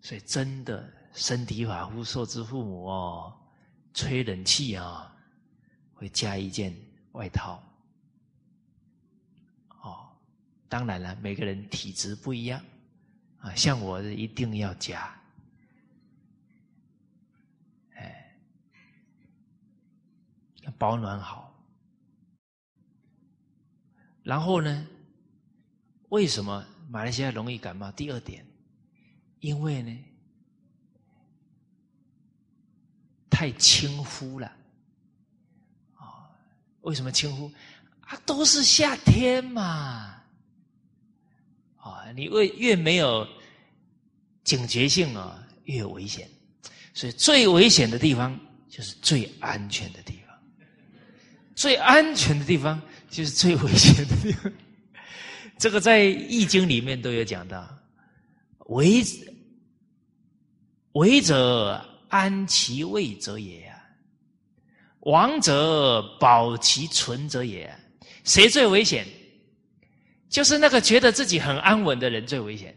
[0.02, 3.32] 所以真的身体发肤受之父母哦，
[3.94, 5.16] 吹冷气啊，
[5.94, 6.76] 会加一件
[7.12, 7.62] 外套。
[9.86, 10.08] 哦，
[10.74, 12.60] 当然了，每个人体质不一样
[13.38, 15.16] 啊，像我一定要加，
[17.94, 18.36] 哎，
[20.80, 21.54] 保暖好。
[24.24, 24.88] 然后呢，
[26.10, 27.92] 为什么马来西亚容易感冒？
[27.92, 28.44] 第二点，
[29.42, 30.06] 因为呢，
[33.30, 34.48] 太轻忽了。
[35.98, 36.34] 啊，
[36.82, 37.52] 为什么轻忽？
[38.00, 40.22] 啊，都是夏天嘛。
[41.84, 43.28] 啊，你越越没有
[44.44, 46.28] 警觉性啊，越危险。
[46.94, 50.38] 所以最危险的地方就是最安全的地方，
[51.56, 54.52] 最安全的地方就是最危险的地方。
[55.58, 57.68] 这个在《易经》里面都有讲到
[58.68, 59.04] ，“为
[60.94, 63.78] 为者安其位者也啊，
[65.02, 67.74] 亡者保其存者也。”
[68.24, 69.06] 谁最危险？
[70.34, 72.76] 就是那个觉得自己很安稳的人最危险。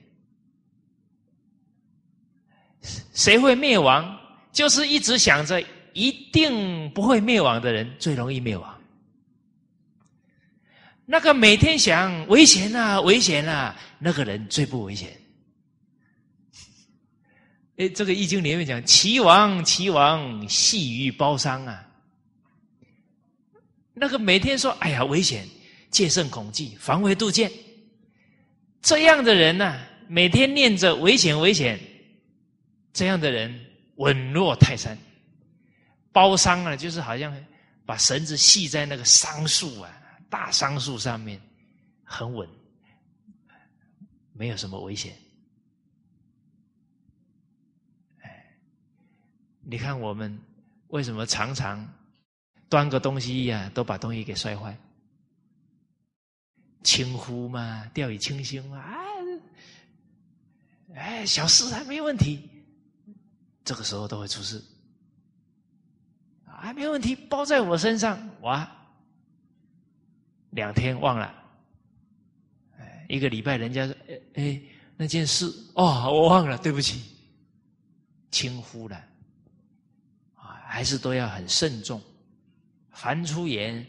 [3.14, 4.20] 谁会灭亡？
[4.52, 8.78] 就是一直想着一定不会灭亡的人最容易灭亡。
[11.06, 15.18] 那个每天想危险啊，危险啊，那个人最不危险。
[17.78, 21.88] 哎，这个易经里面讲，齐王，齐王，系于包商啊。
[23.94, 25.48] 那个每天说，哎呀，危险，
[25.96, 27.50] 戒慎恐惧，防微杜渐，
[28.82, 31.80] 这样的人呢，每天念着危险，危险。
[32.92, 33.58] 这样的人
[33.94, 34.94] 稳若泰山，
[36.12, 37.34] 包桑啊，就是好像
[37.86, 39.90] 把绳子系在那个桑树啊，
[40.28, 41.40] 大桑树上面，
[42.04, 42.46] 很稳，
[44.34, 45.16] 没有什么危险。
[48.20, 48.54] 哎，
[49.64, 50.38] 你看我们
[50.88, 51.90] 为什么常常
[52.68, 54.76] 端个东西呀，都把东西给摔坏？
[56.82, 58.96] 轻忽嘛，掉以轻心嘛，啊，
[60.94, 62.48] 哎，小事还没问题。
[63.64, 64.62] 这个时候都会出事，
[66.44, 68.70] 啊，没问题，包在我身上，哇，
[70.50, 71.34] 两天忘了，
[72.78, 74.62] 哎，一个礼拜，人家说，哎哎，
[74.96, 77.02] 那件事，哦，我忘了，对不起，
[78.30, 78.96] 轻忽了，
[80.36, 82.00] 啊，还是都要很慎重，
[82.92, 83.84] 凡出言，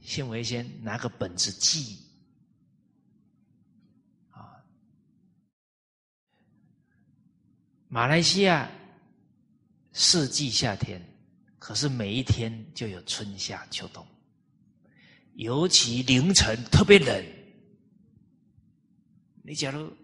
[0.00, 2.03] 信为先，拿个本子记，
[7.94, 8.68] 马来西亚。
[9.92, 11.00] 四季夏天，
[11.60, 14.04] 可是每一天就有春夏秋冬。
[15.34, 17.24] 尤其凌晨特别冷，
[19.44, 19.96] 你假如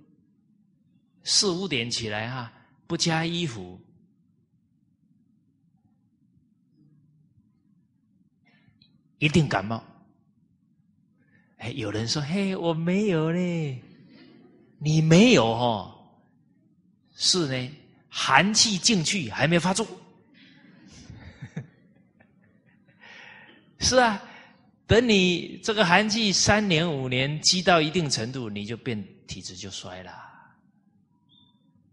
[1.24, 2.52] 四五点起来哈，
[2.86, 3.80] 不加衣服，
[9.18, 9.82] 一定感冒。
[11.56, 13.82] 哎，有人说：“嘿，我没有嘞，
[14.78, 15.96] 你没有哦。”
[17.16, 17.79] 是呢。
[18.10, 19.86] 寒气进去还没发作，
[23.78, 24.20] 是啊，
[24.86, 30.12] 等你这个寒气三年五年积到一定程度，你就变体质就衰了。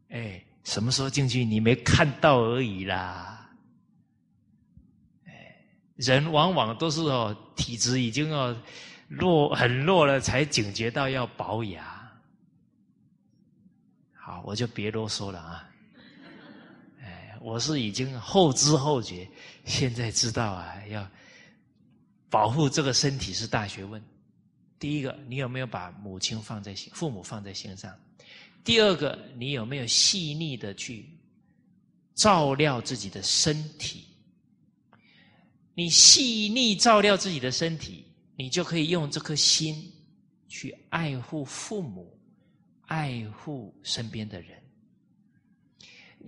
[0.09, 3.49] 哎，什么时候进去你没看到而已啦。
[5.27, 5.55] 哎，
[5.97, 8.59] 人往往都是哦，体质已经哦
[9.07, 11.85] 弱很弱了，才警觉到要保养。
[14.13, 15.66] 好，我就别啰嗦了啊。
[17.41, 19.27] 我是已经后知后觉，
[19.65, 21.09] 现在知道啊，要
[22.29, 24.03] 保护这个身体是大学问。
[24.79, 27.91] 第一个，你有没有把母亲放在心，父母放在心上？
[28.63, 31.09] 第二个，你有没有细腻的去
[32.13, 34.05] 照料自己的身体？
[35.73, 38.05] 你细腻照料自己的身体，
[38.35, 39.91] 你就可以用这颗心
[40.47, 42.19] 去爱护父母，
[42.87, 44.61] 爱护身边的人。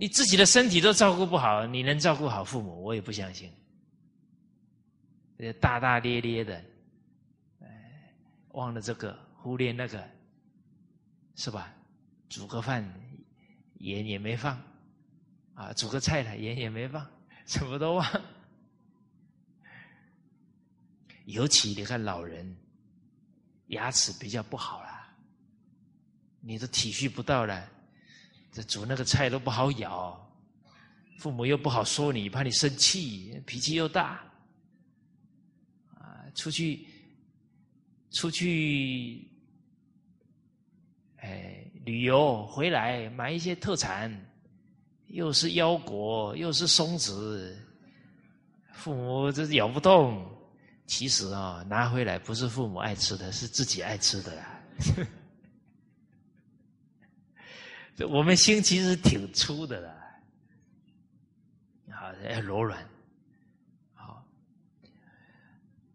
[0.00, 2.82] 你自己的身体都照顾不好，你能照顾好父母？
[2.82, 3.52] 我也不相信。
[5.60, 6.64] 大大咧咧的，
[8.52, 10.02] 忘了这个，忽略那个，
[11.36, 11.74] 是吧？
[12.30, 12.82] 煮个饭
[13.74, 14.58] 盐也没放，
[15.52, 17.06] 啊，煮个菜了盐也没放，
[17.44, 18.22] 什么都忘。
[21.26, 22.56] 尤其你看老人，
[23.66, 24.88] 牙齿比较不好了，
[26.40, 27.68] 你都体恤不到了。
[28.52, 30.18] 这煮那个菜都不好咬，
[31.18, 34.20] 父母又不好说你，怕你生气，脾气又大，
[35.94, 36.86] 啊，出去
[38.10, 39.24] 出去，
[41.18, 44.12] 哎，旅游回来买一些特产，
[45.06, 47.56] 又是腰果，又是松子，
[48.72, 50.26] 父母这咬不动。
[50.86, 54.60] 其实啊，拿回来不是父母爱吃的，是自己爱吃的啦。
[58.08, 59.94] 我们心其实挺粗的啦，
[61.90, 62.88] 好，要柔软。
[63.92, 64.26] 好，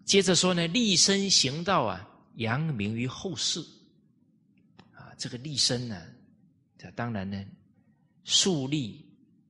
[0.06, 3.60] 接着说呢，立身行道啊，扬名于后世。
[4.94, 6.00] 啊这个立身呢，
[6.78, 7.44] 这当然呢，
[8.24, 9.04] 树立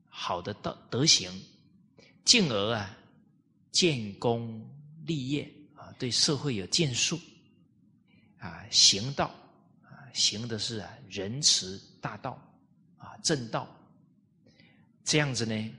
[0.08, 1.30] 好的道德行，
[2.24, 2.98] 进而啊，
[3.72, 4.66] 建功
[5.06, 5.52] 立业。
[5.76, 7.20] 啊，对社会有建树。
[8.38, 9.26] 啊，行道。
[9.84, 12.40] 啊，行的是啊仁慈大道
[12.98, 13.68] 啊正道，
[15.04, 15.76] 这样子呢，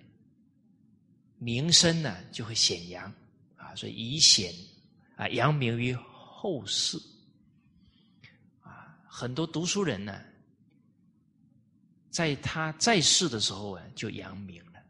[1.39, 3.05] 名声呢就会显扬
[3.55, 4.53] 啊，所以以显
[5.15, 6.99] 啊扬名于后世
[8.61, 8.99] 啊。
[9.07, 10.21] 很多读书人呢，
[12.11, 14.83] 在他在世的时候啊，就扬名了。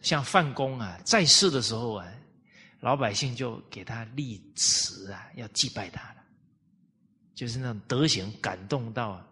[0.00, 2.10] 像范公啊，在世的时候啊，
[2.80, 6.24] 老百姓就给他立祠啊，要祭拜他了。
[7.34, 9.27] 就是那种德行感动到啊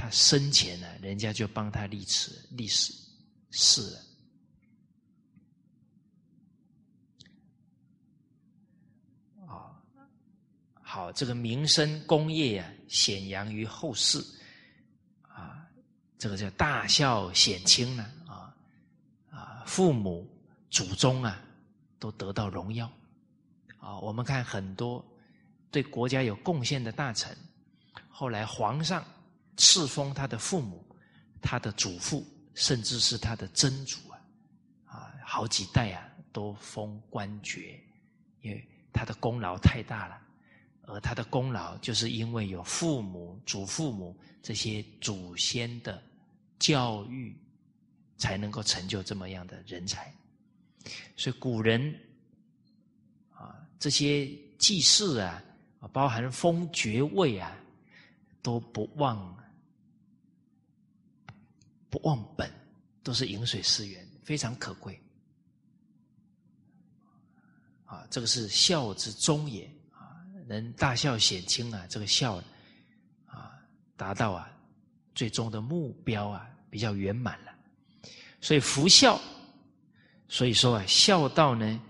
[0.00, 2.94] 他生前呢，人家就帮他立祠立史
[3.50, 4.00] 祀了。
[10.82, 14.18] 好，这个民生工业啊，显扬于后世，
[15.22, 15.64] 啊，
[16.18, 18.56] 这个叫大孝显亲呢，啊
[19.30, 20.28] 啊，父母
[20.68, 21.40] 祖宗啊，
[22.00, 22.90] 都得到荣耀，
[23.78, 25.04] 啊，我们看很多
[25.70, 27.38] 对国家有贡献的大臣，
[28.08, 29.04] 后来皇上
[29.60, 30.82] 赐封他的父母、
[31.42, 34.16] 他的祖父，甚至是他的曾祖啊，
[34.86, 37.78] 啊，好几代啊，都封官爵，
[38.40, 40.18] 因为他的功劳太大了。
[40.84, 46.02] 而他的功劳，就是因为有父母、祖父母这些祖先的
[46.58, 47.36] 教育，
[48.16, 50.12] 才能够成就这么样的人才。
[51.16, 51.94] 所以古人
[53.34, 54.26] 啊，这些
[54.58, 55.40] 祭祀啊，
[55.92, 57.54] 包含封爵位啊，
[58.42, 59.36] 都不忘
[61.90, 62.50] 不忘本，
[63.02, 64.98] 都是饮水思源，非常可贵。
[67.84, 70.22] 啊，这个是孝之终也啊。
[70.46, 72.36] 能大孝显亲啊，这个孝
[73.26, 73.52] 啊，
[73.96, 74.48] 达到啊
[75.14, 77.52] 最终的目标啊，比较圆满了。
[78.40, 79.20] 所以福孝，
[80.28, 81.82] 所以说啊，孝道呢，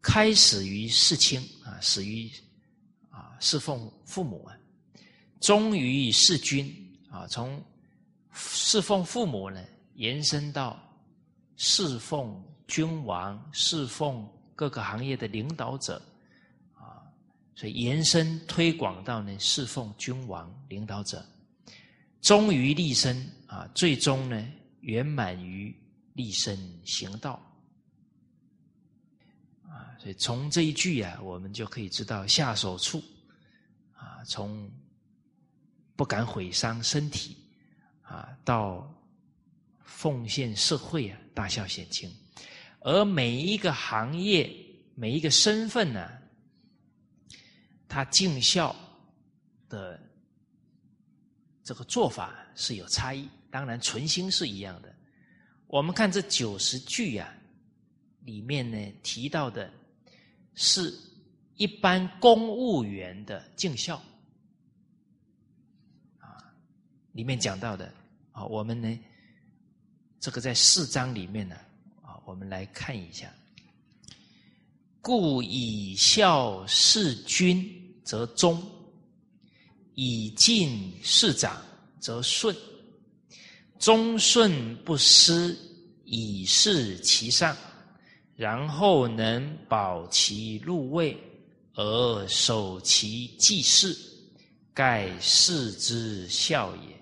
[0.00, 2.30] 开始于事亲啊，始于
[3.10, 4.56] 啊侍奉父母啊，
[5.38, 6.74] 终于事君
[7.10, 7.62] 啊，从
[8.32, 9.62] 侍奉父母呢，
[9.94, 10.78] 延伸到
[11.56, 16.00] 侍奉君王，侍奉各个行业的领导者。
[16.74, 17.02] 啊
[17.54, 21.24] 所以延伸推广到呢，侍奉君王领导者，
[22.20, 24.48] 忠于立身啊，最终呢
[24.80, 25.72] 圆满于
[26.14, 27.40] 立身行道
[29.68, 29.94] 啊。
[30.00, 33.00] 所以从这一句啊，我们就可以知道下手处
[33.94, 34.68] 啊，从
[35.94, 37.36] 不敢毁伤身体
[38.12, 38.92] 啊，到
[39.82, 42.10] 奉献社会啊，大孝显亲，
[42.80, 44.54] 而每一个行业、
[44.94, 46.18] 每一个身份呢。
[47.88, 48.74] 他尽孝
[49.68, 50.00] 的
[51.62, 54.90] 这个做法是有差异，当然存心是一样的。
[55.66, 57.30] 我们看这九十句呀，
[58.20, 59.70] 里面呢提到的
[60.54, 60.90] 是
[61.56, 64.02] 一般公务员的尽孝
[66.16, 66.48] 啊，
[67.12, 67.92] 里面讲到的
[68.32, 68.98] 啊，我们呢
[70.18, 71.54] 这个在四章里面呢
[72.02, 73.32] 啊，我们来看一下，
[75.00, 77.78] 故以孝事君。
[78.04, 78.60] 则忠，
[79.94, 81.62] 以敬事长
[82.00, 82.54] 则顺，
[83.78, 85.56] 忠顺不失，
[86.04, 87.56] 以事其上，
[88.34, 91.16] 然后能保其入位
[91.74, 93.96] 而守其祭祀，
[94.74, 97.01] 盖世之孝也。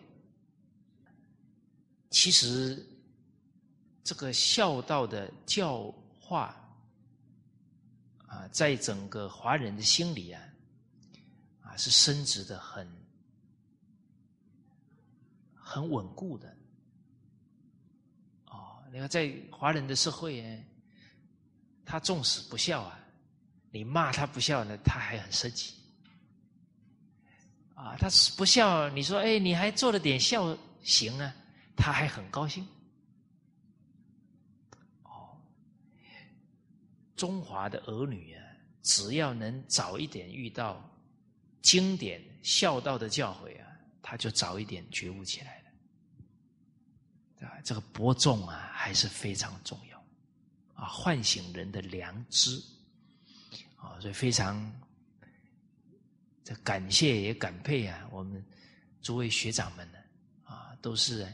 [2.10, 2.84] 其实，
[4.04, 6.54] 这个孝道的教化
[8.26, 10.42] 啊，在整个华人的心里啊。
[11.62, 12.84] 啊，是升值的很
[15.54, 16.52] 很稳固的
[18.46, 18.82] 哦。
[18.90, 20.64] 你看，在华人的社会呢，
[21.84, 22.98] 他纵使不孝啊，
[23.70, 25.76] 你骂他不孝呢，他还很生气
[27.76, 27.94] 啊。
[27.96, 31.32] 他是不孝，你说哎，你还做了点孝行啊，
[31.80, 32.64] 他还很高兴。
[35.02, 35.40] 哦，
[37.16, 38.44] 中华的儿女啊，
[38.82, 40.86] 只要能早一点遇到。
[41.62, 43.68] 经典孝道的教诲啊，
[44.00, 47.46] 他就早一点觉悟起来了。
[47.46, 50.02] 啊，这个播种啊，还是非常重要
[50.72, 52.58] 啊，唤醒人的良知
[53.76, 54.72] 啊，所以非常
[56.42, 58.42] 这感谢也感佩啊，我们
[59.02, 59.98] 诸位学长们呢
[60.44, 61.30] 啊，都是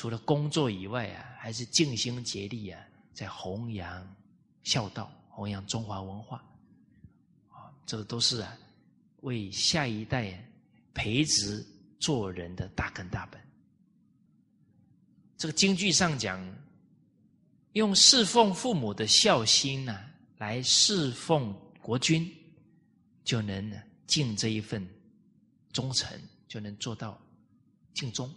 [0.00, 2.82] 除了工作以外啊，还是尽心竭力啊，
[3.12, 4.16] 在弘扬
[4.62, 6.42] 孝道，弘扬中华文化
[7.50, 8.56] 啊，这个都是啊。
[9.20, 10.42] 为下一代
[10.94, 11.62] 培植
[11.98, 13.38] 做人的大根大本。
[15.36, 16.42] 这个京剧上讲，
[17.74, 20.00] 用侍奉父母的孝心呢，
[20.38, 22.26] 来侍奉国君，
[23.22, 23.70] 就能
[24.06, 24.82] 尽这一份
[25.74, 26.18] 忠诚，
[26.48, 27.20] 就能做到
[27.92, 28.34] 尽忠。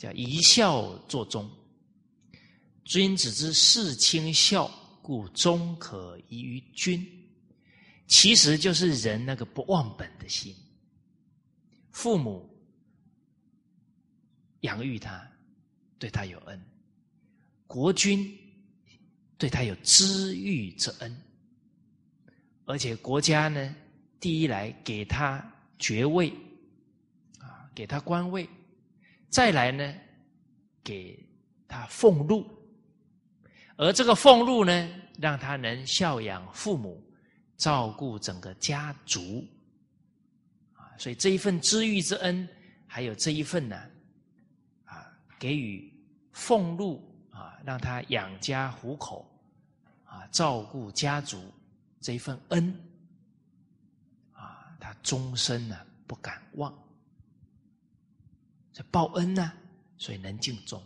[0.00, 1.46] 叫一孝作忠。
[2.84, 4.66] 君子之事亲孝，
[5.02, 7.06] 故忠可依于君。
[8.06, 10.56] 其实就是人那个不忘本的心。
[11.90, 12.48] 父母
[14.62, 15.24] 养育他。
[15.98, 16.58] 对他有恩，
[17.66, 18.26] 国君
[19.36, 21.14] 对他有知遇之恩，
[22.64, 23.76] 而且国家呢，
[24.18, 25.46] 第一来给他
[25.78, 26.30] 爵位，
[27.38, 28.48] 啊，给他官位，
[29.30, 29.94] 再来呢，
[30.84, 31.18] 给
[31.66, 32.44] 他俸禄，
[33.76, 37.02] 而这个俸禄呢，让他能孝养父母，
[37.56, 39.46] 照顾整个家族，
[40.74, 42.46] 啊，所以这一份知遇之恩，
[42.86, 43.76] 还有这一份呢，
[44.84, 45.06] 啊，
[45.38, 45.88] 给予。
[46.32, 49.28] 俸禄啊，让他养家糊口，
[50.04, 51.52] 啊，照顾家族
[52.00, 52.72] 这一份恩，
[54.32, 55.76] 啊，他终身呢
[56.06, 56.72] 不敢忘。
[58.90, 59.52] 报恩呢，
[59.98, 60.82] 所以能尽忠。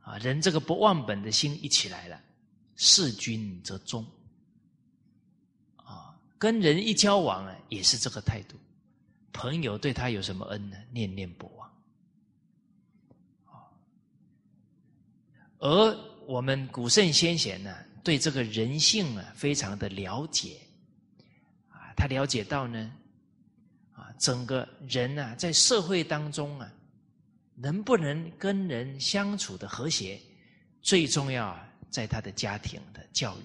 [0.00, 2.20] 啊，人这个不忘本的心一起来了，
[2.76, 4.06] 事君则忠。
[5.76, 8.56] 啊，跟人一交往啊，也是这个态度。
[9.32, 10.76] 朋友对他有什么恩呢？
[10.90, 11.68] 念念不忘。
[15.60, 20.60] 而我们古圣先贤呢，对这个人性啊，非常的了解，
[21.68, 22.92] 啊，他了解到呢，
[24.18, 26.72] 整个人啊，在社会当中啊，
[27.54, 30.20] 能不能跟人相处的和谐，
[30.82, 33.42] 最重要啊，在他的家庭的教育，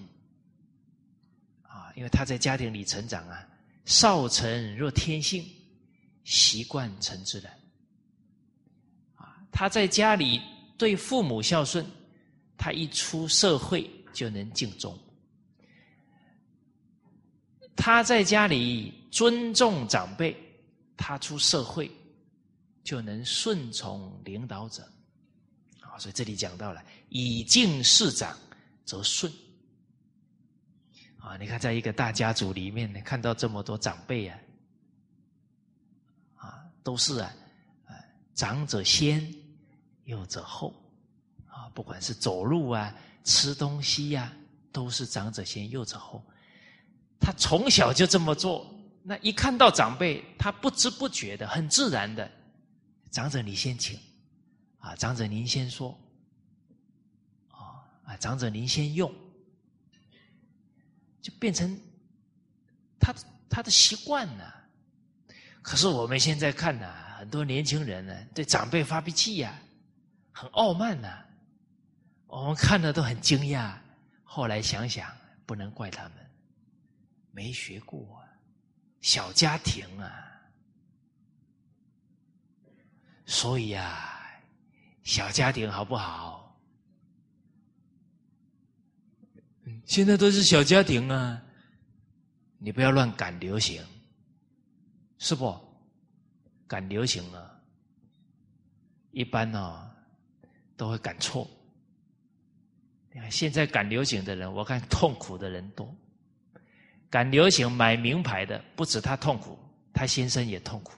[1.62, 3.46] 啊，因为他在家庭里成长啊，
[3.84, 5.44] 少成若天性，
[6.24, 7.52] 习惯成自然，
[9.14, 10.40] 啊，他在家里
[10.76, 11.84] 对父母孝顺。
[12.56, 14.96] 他一出社会就能敬忠，
[17.76, 20.34] 他在家里尊重长辈，
[20.96, 21.90] 他出社会
[22.82, 24.82] 就能顺从领导者。
[25.80, 28.36] 啊，所以这里讲到了以敬事长
[28.84, 29.32] 则顺。
[31.18, 34.38] 啊，你看，在一个大家族里面呢，看到这么多长辈啊，
[36.36, 37.32] 啊，都是啊，
[38.34, 39.34] 长者先，
[40.04, 40.74] 幼者后。
[41.46, 42.92] 啊不管是走路啊、
[43.22, 44.32] 吃东西呀，
[44.72, 46.20] 都是长者先，幼者后。
[47.20, 48.73] 他从小就这么做，
[49.06, 52.30] 那一看到长辈，他不知不觉的、很自然的，
[53.10, 54.00] 长者你先请，
[54.78, 55.90] 啊，长者您先说，
[57.48, 59.14] 啊啊，长者您先用，
[61.20, 61.78] 就变成
[62.98, 63.14] 他
[63.50, 64.64] 他的习惯了。
[65.60, 69.54] 可是我们现在看呢，很多年轻人呢，对长辈发脾气呀，
[70.32, 71.22] 很傲慢呐。
[72.26, 73.76] 我们看的都很惊讶，
[74.22, 75.14] 后来想想，
[75.44, 76.12] 不能怪他们，
[77.30, 78.23] 没学过，
[79.04, 80.08] 小家庭啊，
[83.26, 84.40] 所以呀，
[85.02, 86.58] 小家庭好不好？
[89.84, 91.42] 现在都是小家庭啊，
[92.56, 93.84] 你不要乱赶流行，
[95.18, 95.54] 是不？
[96.66, 97.62] 赶流行了，
[99.10, 99.94] 一般呢
[100.78, 101.46] 都会赶错。
[103.30, 105.94] 现在赶流行的人，我看痛苦的人多。
[107.14, 109.56] 赶流行买名牌的，不止他痛苦，
[109.92, 110.94] 他先生也痛苦，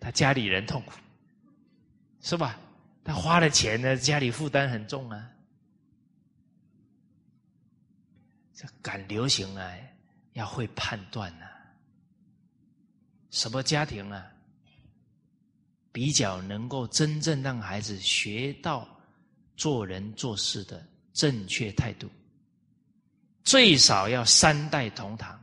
[0.00, 0.94] 他家里人痛苦，
[2.20, 2.58] 是吧？
[3.04, 5.30] 他花了钱呢，家里负担很重啊。
[8.52, 9.72] 这赶流行啊，
[10.32, 11.46] 要会判断呐。
[13.30, 14.28] 什么家庭啊，
[15.92, 18.88] 比较能够真正让孩子学到？
[19.56, 22.10] 做人做事的正确态度，
[23.48, 25.42] 最少要三代同堂。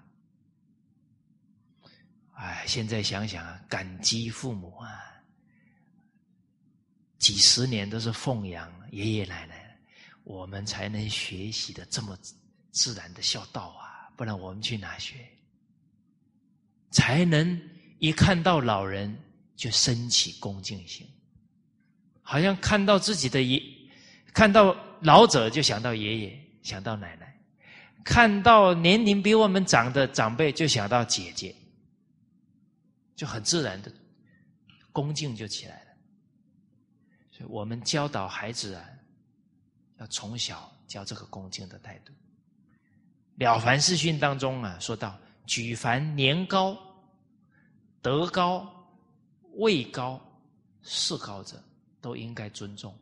[2.34, 4.88] 哎，现在想想啊，感激父母啊，
[7.18, 9.76] 几十年都是奉养爷爷奶奶，
[10.24, 12.16] 我们才能学习的这么
[12.70, 14.14] 自然的孝道啊！
[14.16, 15.28] 不然我们去哪学？
[16.92, 17.60] 才能
[17.98, 19.20] 一看到老人
[19.56, 21.10] 就升起恭敬心，
[22.22, 23.60] 好像看到自己的爷。
[24.32, 27.25] 看到老者就想到爷爷，想到奶奶；
[28.06, 31.54] 看到年龄比我们长的长辈就想到姐姐，
[33.16, 33.92] 就很自然的
[34.92, 35.92] 恭敬就起来了。
[37.32, 38.88] 所以我们教导孩子啊，
[39.98, 42.14] 要从小教这个恭敬的态度。
[43.38, 46.78] 了凡四训当中啊，说到举凡年高
[48.02, 48.72] 德高、
[49.56, 50.22] 位高、
[50.84, 51.62] 势高者，
[52.00, 52.96] 都应该尊重。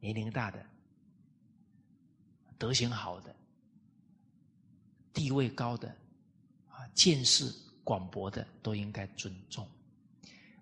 [0.00, 0.62] 年龄大的、
[2.58, 3.34] 德行好的、
[5.12, 5.88] 地位高的、
[6.68, 7.52] 啊见识
[7.84, 9.68] 广博的，都应该尊重。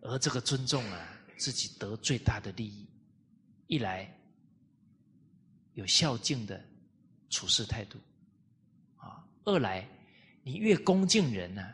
[0.00, 1.08] 而这个尊重啊，
[1.38, 2.86] 自己得最大的利益。
[3.66, 4.12] 一来
[5.72, 6.62] 有孝敬的
[7.30, 7.98] 处事态度，
[8.96, 9.88] 啊；二来
[10.42, 11.66] 你越恭敬人呢，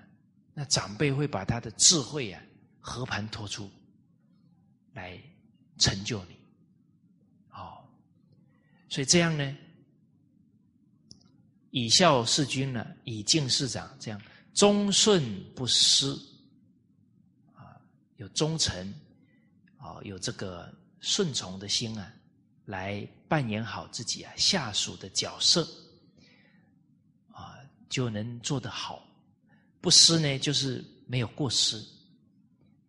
[0.55, 2.41] 那长辈会把他的智慧啊
[2.81, 3.69] 和盘托出
[4.93, 5.21] 来
[5.79, 6.37] 成就你，
[7.49, 7.91] 好。
[8.89, 9.57] 所以这样呢，
[11.71, 14.21] 以孝事君呢，以敬事长，这样
[14.55, 15.23] 忠顺
[15.55, 16.13] 不失，
[17.55, 17.81] 啊，
[18.17, 18.95] 有忠诚，
[19.79, 20.73] 啊，有这个。
[21.03, 22.13] 顺从的心啊，
[22.67, 25.67] 来扮演好自己啊下属的角色，
[27.33, 27.57] 啊，
[27.89, 29.03] 就能做得好。
[29.81, 31.83] 不失呢，就是没有过失，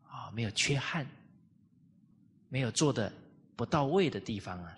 [0.06, 1.08] 啊，没有缺憾，
[2.50, 3.10] 没有做的
[3.56, 4.76] 不到位的地方啊，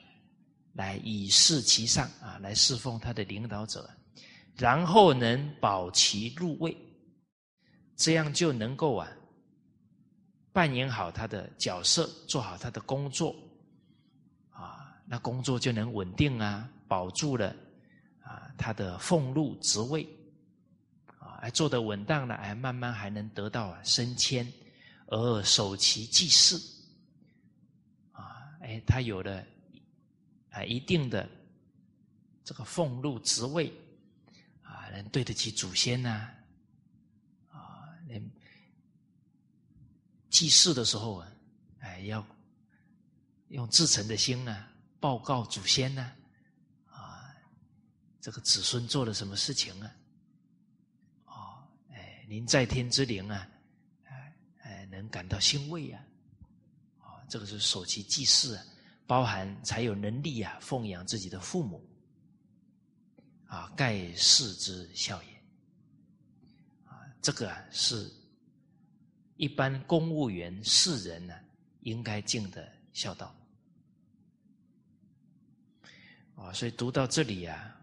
[0.74, 3.90] 来以示其上啊，来侍奉他的领导者，
[4.56, 6.78] 然后能保其入位，
[7.95, 9.08] 这样就能够啊。
[10.52, 13.36] 扮演好他的角色，做好他的工作，
[14.52, 17.56] 啊，那工作就能稳定啊，保住了
[18.22, 20.08] 啊他的俸禄职位，
[21.18, 24.48] 啊，做得稳当了，哎，慢慢还能得到升迁，
[25.08, 26.62] 而守其祭祀，
[28.12, 29.44] 啊，哎，他有了
[30.54, 31.30] 啊一定的
[32.46, 33.74] 这个俸禄职位，
[34.62, 36.30] 啊，能对得起祖先呐。
[40.30, 41.32] 祭祀的时候啊，
[41.82, 42.26] 哎，要
[43.50, 44.68] 用至诚的心呢，
[45.00, 46.12] 报告祖先呢，
[46.88, 47.32] 啊，
[48.20, 49.96] 这个子孙做了什么事情啊？
[51.26, 53.48] 哦，哎，您在天之灵啊，
[54.06, 56.04] 哎哎，能感到欣慰啊，
[56.98, 58.66] 啊，这个是守其祭祀啊，
[59.06, 61.86] 包含才有能力啊，奉养自己的父母，
[63.46, 65.30] 啊，盖世之孝也，
[66.86, 68.12] 啊，这个啊是。
[69.36, 71.34] 一般公务员、世人呢，
[71.82, 73.36] 应该尽的孝道
[76.36, 76.54] 啊。
[76.54, 77.76] 所以读到这里啊，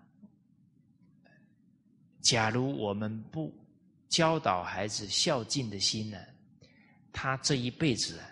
[2.21, 3.53] 假如我们不
[4.09, 6.19] 教导孩子孝敬的心呢，
[7.13, 8.31] 他这一辈子啊，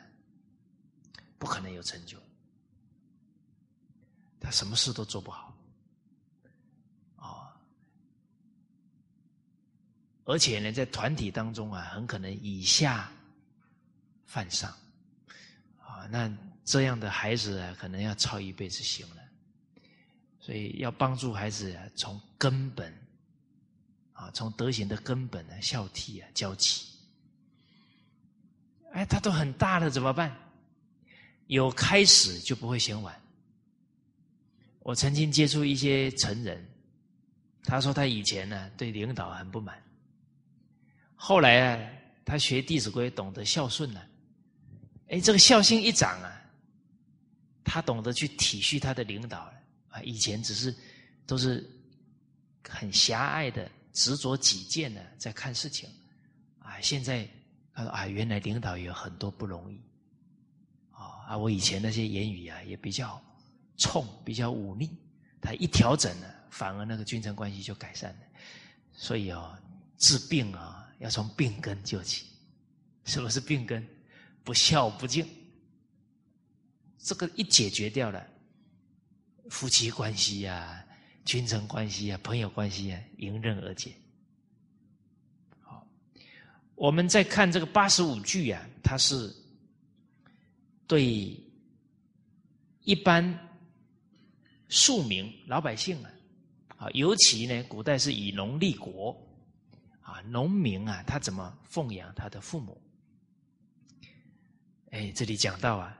[1.36, 2.18] 不可能有成就，
[4.50, 5.56] 什么事都做不好
[7.16, 7.54] 啊。
[10.24, 13.10] 而且呢，在团体当中啊，很可能以下。
[14.30, 14.70] 犯上，
[15.80, 16.30] 啊，那
[16.62, 19.22] 这样的孩子啊，可能要操一辈子心了。
[20.38, 22.94] 所以要帮助孩子啊，从根本，
[24.12, 26.88] 啊，从德行的根本呢，孝悌啊，教起。
[28.92, 30.36] 哎，他都很大了，怎么办？
[31.46, 33.18] 有开始就不会嫌晚。
[34.88, 36.66] 我曾经接触一些成人，
[37.64, 39.78] 他说他以前呢对领导很不满，
[41.14, 41.90] 后来啊，
[42.24, 44.08] 他学《弟子规》，懂得孝顺了。
[45.08, 46.42] 哎，这个孝心一长啊，
[47.62, 49.52] 他懂得去体恤他的领导了
[49.90, 50.00] 啊。
[50.00, 50.74] 以前只是
[51.26, 51.68] 都是
[52.66, 55.86] 很狭隘的、执着己见的在看事情
[56.60, 56.80] 啊。
[56.80, 57.28] 现在
[57.74, 59.78] 他说啊，原来领导有很多不容易
[60.92, 61.28] 啊。
[61.28, 63.22] 啊，我以前那些言语啊，也比较
[63.78, 64.90] 冲、比较忤逆。
[65.40, 68.18] 他一调整呢，反而那个君臣关系就改善了。
[68.92, 69.58] 所以啊，
[69.96, 72.26] 治病啊，要从病根救起。
[73.04, 73.86] 什么是病根？
[74.44, 75.26] 不孝不敬，
[76.98, 78.26] 这个一解决掉了，
[79.50, 80.84] 夫妻关系呀、
[81.24, 83.92] 君臣关系啊、朋友关系啊，迎刃而解。
[85.60, 85.86] 好，
[86.74, 89.34] 我们再看这个八十五句啊，它是
[90.86, 91.38] 对
[92.84, 93.47] 一般
[94.68, 96.10] 庶民老百姓啊，
[96.76, 99.16] 啊，尤其呢，古代是以农立国
[100.00, 102.80] 啊，农民啊，他怎么奉养他的父母？
[104.90, 105.98] 哎，这里讲到啊，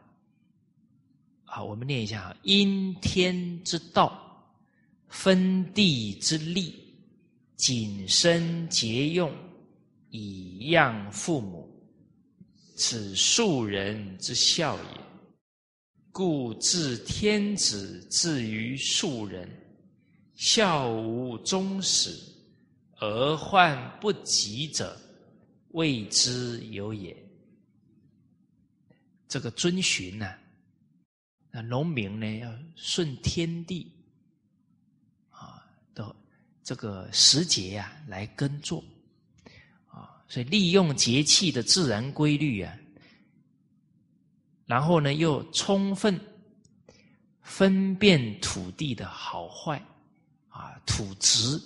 [1.45, 4.53] 好，我们念一下啊：因天之道，
[5.09, 6.75] 分地之利，
[7.57, 9.33] 谨慎节用，
[10.11, 11.69] 以养父母，
[12.77, 15.08] 此庶人之孝也。
[16.19, 19.49] 故治天子至于庶人，
[20.35, 22.11] 孝无终始，
[22.97, 25.01] 而患不及者，
[25.69, 27.17] 谓之有也。
[29.29, 30.35] 这个遵循呢，
[31.53, 33.89] 那农民呢要顺天地
[35.31, 35.65] 啊
[35.95, 36.17] 的
[36.65, 38.83] 这个时节呀来耕作
[39.87, 42.77] 啊，所以利用节气的自然规律啊，
[44.69, 46.21] 然后呢又充分
[47.41, 49.83] 分辨土地的好坏
[50.49, 51.59] 啊，土质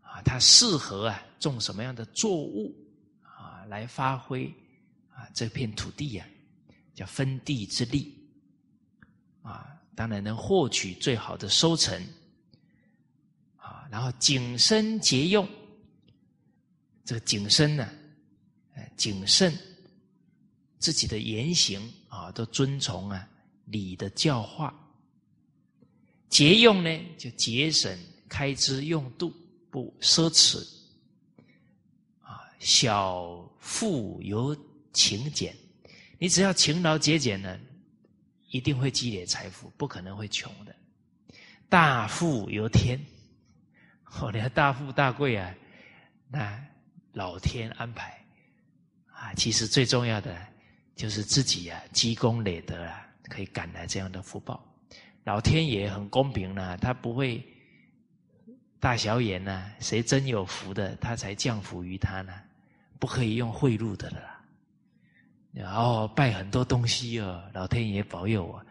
[0.00, 2.72] 啊，它适合啊种什么样的作物
[3.22, 4.46] 啊，来发挥
[5.10, 6.24] 啊这片土地呀，
[6.94, 8.16] 叫分地之利
[9.42, 12.00] 啊，当然能获取最好的收成
[13.56, 15.46] 啊，然后谨慎节用。
[17.04, 17.88] 这个谨慎呢，
[18.96, 19.52] 谨慎
[20.82, 23.28] 自己的言行啊，都遵从啊
[23.66, 24.74] 礼的教化。
[26.28, 27.96] 节用呢，就节省
[28.28, 29.32] 开支用度，
[29.70, 30.58] 不奢侈。
[32.20, 34.56] 啊，小富由
[34.92, 35.54] 勤俭，
[36.18, 37.56] 你只要勤劳节俭呢，
[38.50, 40.74] 一定会积累财富，不可能会穷的。
[41.68, 43.00] 大富由天，
[44.20, 45.54] 哦，你要大富大贵啊，
[46.28, 46.68] 那。
[47.14, 48.24] 老天安排
[49.12, 50.34] 啊，其实最重要的
[50.94, 54.62] 就是自己呀，积功累德啊，可以赶来这样的福报。
[55.24, 57.44] 老天爷很公平呢，他不会
[58.80, 62.32] 大小眼呢，谁真有福的，他才降福于他呢，
[62.98, 64.18] 不可以用贿赂的了。
[65.52, 68.64] 然后拜很多东西哦，老天爷保佑我，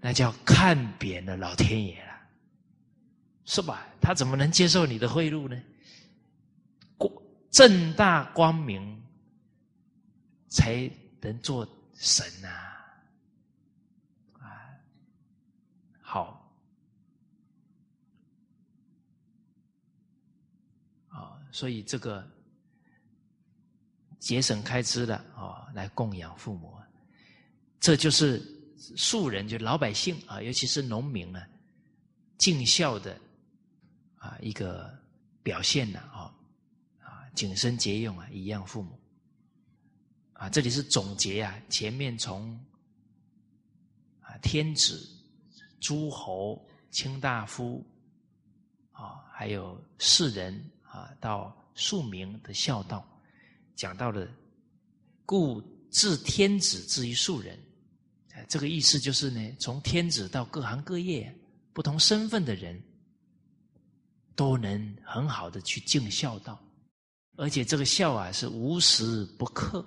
[0.00, 2.12] 那叫看扁了老天爷了，
[3.44, 3.86] 是吧？
[4.00, 5.60] 他怎么能接受你的贿赂呢？
[7.50, 9.00] 正大光明，
[10.48, 10.90] 才
[11.24, 12.48] 能做神呐！
[14.38, 14.68] 啊，
[16.02, 16.54] 好，
[21.08, 22.30] 啊，所以这个
[24.18, 26.76] 节省开支的啊，来供养父母，
[27.80, 28.42] 这就是
[28.94, 31.42] 庶人，就老百姓啊，尤其是农民呢，
[32.36, 33.18] 尽孝的
[34.18, 34.94] 啊一个
[35.42, 36.30] 表现呢啊
[37.00, 37.26] 啊。
[37.34, 39.00] 谨慎节用啊，以养父母
[40.34, 41.58] 啊，这里是总结啊。
[41.68, 42.52] 前面从
[44.20, 45.08] 啊天子、
[45.80, 47.84] 诸侯、卿大夫
[48.92, 53.04] 啊，还有士人啊，到庶民的孝道，
[53.74, 54.28] 讲到了
[55.24, 57.58] 故自天子至于庶人，
[58.48, 61.32] 这个意思就是呢，从天子到各行各业、
[61.72, 62.80] 不同身份的人，
[64.34, 66.60] 都能很好的去尽孝道。
[67.36, 69.84] 而且这个孝啊是无时不刻，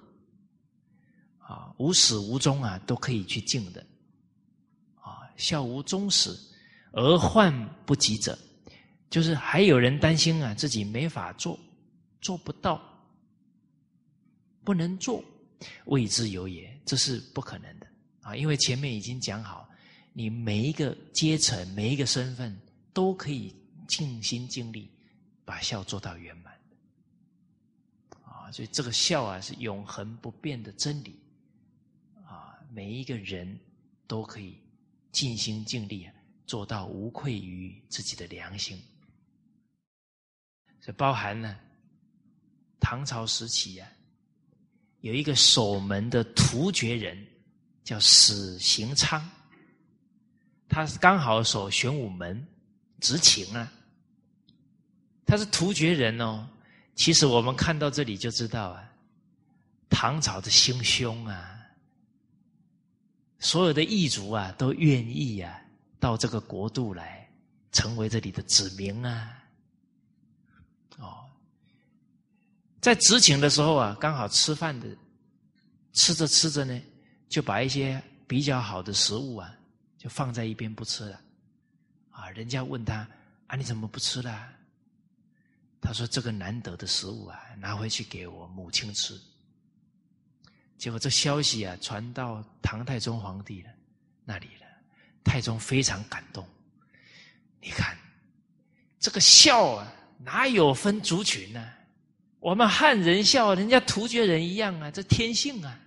[1.48, 3.80] 啊无始无终啊都可以去敬的，
[5.00, 6.38] 啊孝无终始，
[6.92, 7.54] 而患
[7.86, 8.38] 不及者，
[9.10, 11.58] 就是还有人担心啊自己没法做，
[12.20, 12.82] 做不到，
[14.66, 15.24] 不能做，
[15.86, 17.88] 未之有也，这是不可能的
[18.24, 18.36] 啊！
[18.36, 19.70] 因为前面已经讲好，
[20.12, 22.54] 你每一个阶层、每一个身份
[22.92, 23.56] 都可以
[23.88, 24.92] 尽心尽力
[25.46, 26.54] 把孝做到圆满。
[28.50, 31.20] 所以这个孝啊，是永恒不变的真理！
[32.78, 33.60] 每一个人
[34.06, 34.56] 都可以
[35.12, 36.08] 尽心尽力
[36.46, 38.80] 做到无愧于自己的良心。
[40.80, 41.58] 这包含呢，
[42.80, 43.92] 唐朝时期啊，
[45.02, 47.18] 有一个守门的突厥人
[47.84, 49.28] 叫史行昌，
[50.70, 52.48] 他是刚好守玄武门
[53.00, 53.74] 执勤啊，
[55.26, 56.48] 他是突厥人哦。
[56.94, 58.94] 其实我们看到这里就知道啊，
[59.90, 61.57] 唐朝的兴凶啊，
[63.40, 65.62] 所有的异族啊都愿意啊
[66.00, 67.30] 到这个国度来
[67.72, 69.44] 成为这里的子民啊，
[70.98, 71.26] 哦，
[72.82, 74.88] 在执勤的时候啊，刚好吃饭的
[75.94, 76.82] 吃着吃着呢，
[77.30, 79.54] 就把一些比较好的食物啊
[79.98, 81.22] 就放在一边不吃了，
[82.12, 83.08] 啊，人家问他
[83.48, 84.54] 啊你怎么不吃了？
[85.80, 89.14] 他说：“这个难得的食物啊，拿回去给我母亲吃。”
[90.78, 93.70] 结果这消息啊传到唐太宗皇帝了
[94.24, 94.68] 那里了，
[95.24, 96.48] 太宗非常感动。
[97.60, 97.98] 你看，
[99.00, 101.70] 这个孝啊，哪有分族群呢？
[102.40, 105.80] 我们汉人孝，人家突厥人一样啊，这天性啊。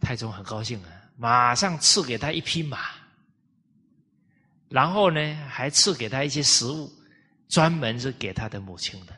[0.00, 2.90] 太宗很高兴啊，马上赐给他一匹马，
[4.68, 6.92] 然后呢，还赐给他一些食物。
[7.48, 9.12] 专门是给他的母亲的，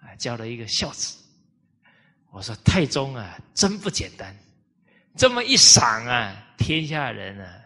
[0.00, 1.16] 啊，叫了一个孝子。
[2.30, 4.36] 我说太宗啊，真不简单，
[5.16, 7.64] 这么一赏啊，天下人啊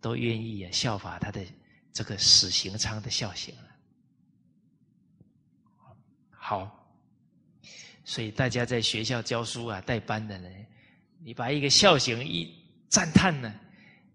[0.00, 1.44] 都愿意啊效法他的
[1.92, 3.64] 这个史行昌的孝行了。
[6.30, 6.88] 好，
[8.04, 10.66] 所以大家在学校教书啊，带班的人，
[11.20, 12.54] 你把一个孝行一
[12.88, 13.54] 赞叹呢，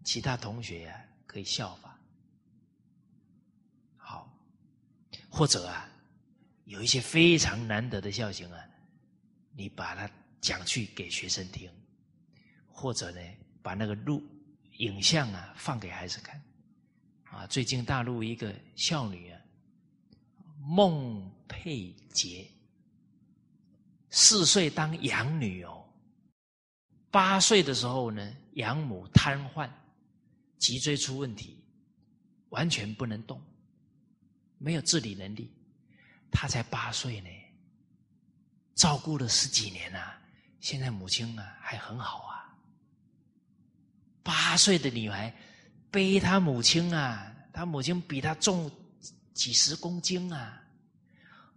[0.04, 1.90] 其他同学啊可以效法。
[5.36, 5.90] 或者啊，
[6.66, 8.60] 有一些非常难得的孝行啊，
[9.56, 10.10] 你把它
[10.42, 11.72] 讲去给学生听，
[12.68, 13.22] 或者呢，
[13.62, 14.22] 把那个录
[14.78, 16.42] 影像啊放给孩子看。
[17.26, 19.42] 啊，最近大陆一个少女啊，
[20.60, 22.48] 孟佩杰，
[24.12, 25.84] 四岁当养女哦，
[27.10, 29.68] 八岁的时候呢，养母瘫痪，
[30.60, 31.64] 脊椎出问题，
[32.50, 33.42] 完全不能动，
[34.60, 35.52] 没有自理能力。
[36.32, 37.30] 她才八岁呢，
[38.76, 40.20] 照顾了十几年啊，
[40.60, 42.56] 现在母亲啊还很好啊。
[44.22, 45.34] 八岁的女孩。
[45.92, 48.72] 背他母亲啊，他母亲比他重
[49.32, 50.60] 几十公斤啊，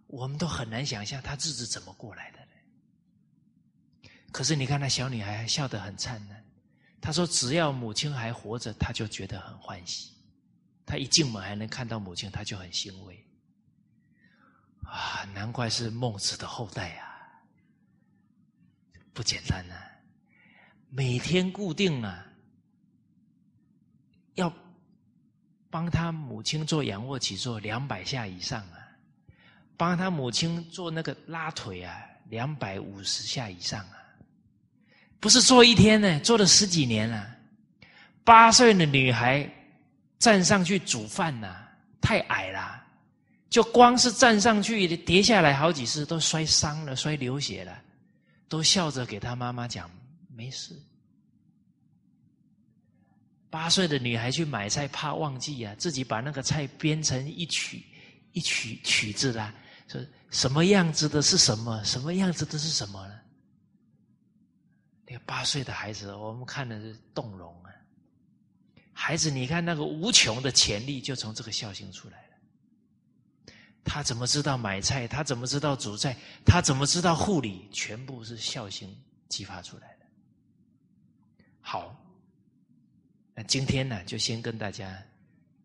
[0.09, 2.39] 我们都很难想象她日子怎么过来的。
[4.31, 6.45] 可是你看那小女孩笑得很灿烂，
[7.01, 10.13] 她说只要母亲还活着，她就觉得很欢喜。
[10.85, 13.27] 她一进门还能看到母亲，她就很欣慰。
[14.83, 17.06] 啊，难怪是孟子的后代啊，
[19.17, 19.75] 不简单呐！
[20.91, 22.23] 每天固定啊。
[24.35, 24.53] 要
[25.71, 28.77] 帮他母亲做仰卧起坐两百下以上啊，
[29.79, 31.99] 帮他母亲做那个拉腿啊
[32.29, 33.97] 两百五十下以上啊，
[35.19, 37.35] 不是做一天呢，做了十几年了。
[38.23, 39.51] 八岁的女孩
[40.19, 41.67] 站上去煮饭呐，
[42.03, 42.85] 太矮了，
[43.49, 47.83] 就光是站上去跌下来好几次，都摔伤了，摔流血了，
[48.49, 49.91] 都笑着给他妈妈讲
[50.29, 50.81] 没事。
[53.49, 57.85] 八岁的女孩去买菜，怕忘记啊，自己把那个菜编成一曲
[58.33, 59.55] 一曲曲子啦，
[59.89, 60.01] 说
[60.31, 63.19] 什么样子的是什么，什么样子的是什么呢？
[65.07, 67.71] 那个八岁的孩子，我们看的是动容啊。
[68.93, 72.26] 孩子，你看那个无穷的潜力，就从这个孝心出来。
[73.87, 75.09] 他怎么知道买菜？
[75.09, 76.15] 他怎么知道煮菜？
[76.45, 77.69] 他怎么知道护理？
[77.73, 78.95] 全部是孝心
[79.29, 80.07] 激发出来的。
[81.63, 81.97] 好。
[83.39, 84.97] 那今天呢，就先跟大家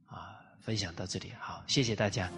[0.05, 2.29] 啊分享到这里，好，谢谢大家。